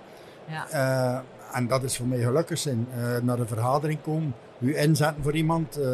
ja. 0.49 0.69
Eh, 0.69 1.19
en 1.55 1.67
dat 1.67 1.83
is 1.83 1.97
voor 1.97 2.07
mij 2.07 2.19
gelukkig 2.19 2.59
zijn. 2.59 2.87
Eh, 2.97 3.17
naar 3.23 3.39
een 3.39 3.47
vergadering 3.47 3.99
komen, 4.03 4.35
u 4.59 4.77
inzetten 4.77 5.23
voor 5.23 5.35
iemand. 5.35 5.77
eh, 5.77 5.87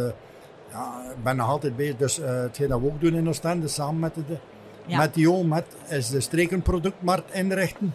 ja, 0.73 1.03
ik 1.17 1.23
ben 1.23 1.37
nog 1.37 1.49
altijd 1.49 1.77
bezig. 1.77 1.97
Dus 1.97 2.21
eh, 2.21 2.41
hetgeen 2.41 2.69
dat 2.69 2.81
we 2.81 2.87
ook 2.87 3.01
doen 3.01 3.15
in 3.15 3.29
Oostende, 3.29 3.69
samen 3.69 3.99
met, 4.01 4.15
de, 4.15 4.37
Ja. 4.87 4.99
met 4.99 5.11
Jo, 5.15 5.43
met, 5.43 5.65
is 5.89 6.09
de 6.09 6.21
strekenproductmarkt 6.21 7.35
inrichten. 7.35 7.95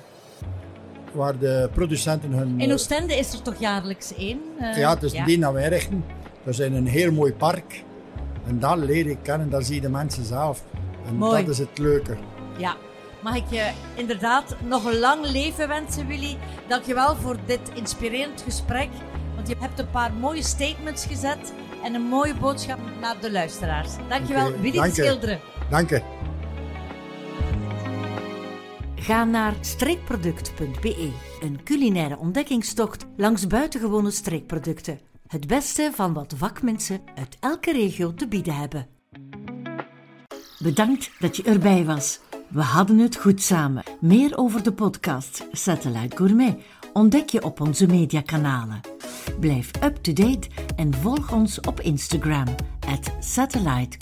Waar 1.12 1.38
de 1.38 1.70
producenten 1.74 2.32
hun... 2.32 2.60
In 2.60 2.72
Oostende 2.72 3.18
is 3.18 3.34
er 3.34 3.42
toch 3.42 3.56
jaarlijks 3.60 4.14
één? 4.16 4.40
ja, 4.76 4.94
het 4.94 5.04
is 5.04 5.12
die 5.26 5.40
dat 5.40 5.54
wij 5.54 5.68
richten. 5.68 6.06
We 6.44 6.54
zijn 6.54 6.74
een 6.74 6.88
heel 6.88 7.12
mooi 7.12 7.34
park. 7.34 7.84
En 8.48 8.60
daar 8.60 8.78
leer 8.78 9.08
ik 9.08 9.18
kennen, 9.22 9.50
daar 9.50 9.64
zie 9.64 9.76
je 9.76 9.82
de 9.82 9.90
mensen 9.90 10.26
zelf. 10.26 10.64
En 11.08 11.16
Mooi. 11.16 11.40
dat 11.42 11.50
is 11.50 11.58
het 11.58 11.78
leuke. 11.78 12.16
Ja. 12.58 12.76
Mag 13.26 13.36
ik 13.36 13.50
je 13.50 13.72
inderdaad 13.96 14.56
nog 14.64 14.86
een 14.86 15.00
lang 15.00 15.26
leven 15.26 15.68
wensen, 15.68 16.08
Willy? 16.08 16.38
Dankjewel 16.68 17.16
voor 17.16 17.38
dit 17.46 17.60
inspirerend 17.74 18.42
gesprek. 18.42 18.90
Want 19.36 19.48
je 19.48 19.56
hebt 19.60 19.80
een 19.80 19.90
paar 19.90 20.14
mooie 20.14 20.44
statements 20.44 21.06
gezet 21.06 21.54
en 21.84 21.94
een 21.94 22.02
mooie 22.02 22.36
boodschap 22.36 22.80
naar 23.02 23.20
de 23.22 23.32
luisteraars. 23.32 23.92
Dankjewel, 24.10 24.48
Oké, 24.48 24.60
Willy 24.60 24.72
de 24.72 24.78
dank 24.78 24.96
je. 24.96 25.04
Schilderen. 25.04 25.40
Dank 25.70 25.90
je. 25.90 26.02
Ga 28.96 29.24
naar 29.24 29.54
streekproduct.be, 29.62 31.12
een 31.42 31.64
culinaire 31.64 32.18
ontdekkingstocht 32.18 33.06
langs 33.18 33.48
buitengewone 33.48 34.12
streekproducten. 34.12 35.00
Het 35.28 35.48
beste 35.48 35.92
van 35.94 36.14
wat 36.14 36.34
vakmensen 36.38 37.02
uit 37.16 37.38
elke 37.40 37.72
regio 37.72 38.14
te 38.14 38.28
bieden 38.28 38.56
hebben. 38.56 38.88
Bedankt 40.60 41.12
dat 41.20 41.36
je 41.36 41.44
erbij 41.44 41.86
was. 41.86 42.20
We 42.50 42.62
hadden 42.62 42.98
het 42.98 43.16
goed 43.16 43.42
samen. 43.42 43.84
Meer 44.00 44.38
over 44.38 44.64
de 44.64 44.74
podcast 44.74 45.48
Satellite 45.52 46.18
Gourmet 46.18 46.56
ontdek 46.94 47.30
je 47.30 47.44
op 47.44 47.62
onze 47.62 47.86
mediakanalen. 47.88 48.80
Blijf 49.40 49.72
up-to-date 49.84 50.48
en 50.76 50.94
volg 50.94 51.32
ons 51.32 51.60
op 51.60 51.80
Instagram, 51.80 52.48
at 52.88 53.12
Satellite 53.20 53.98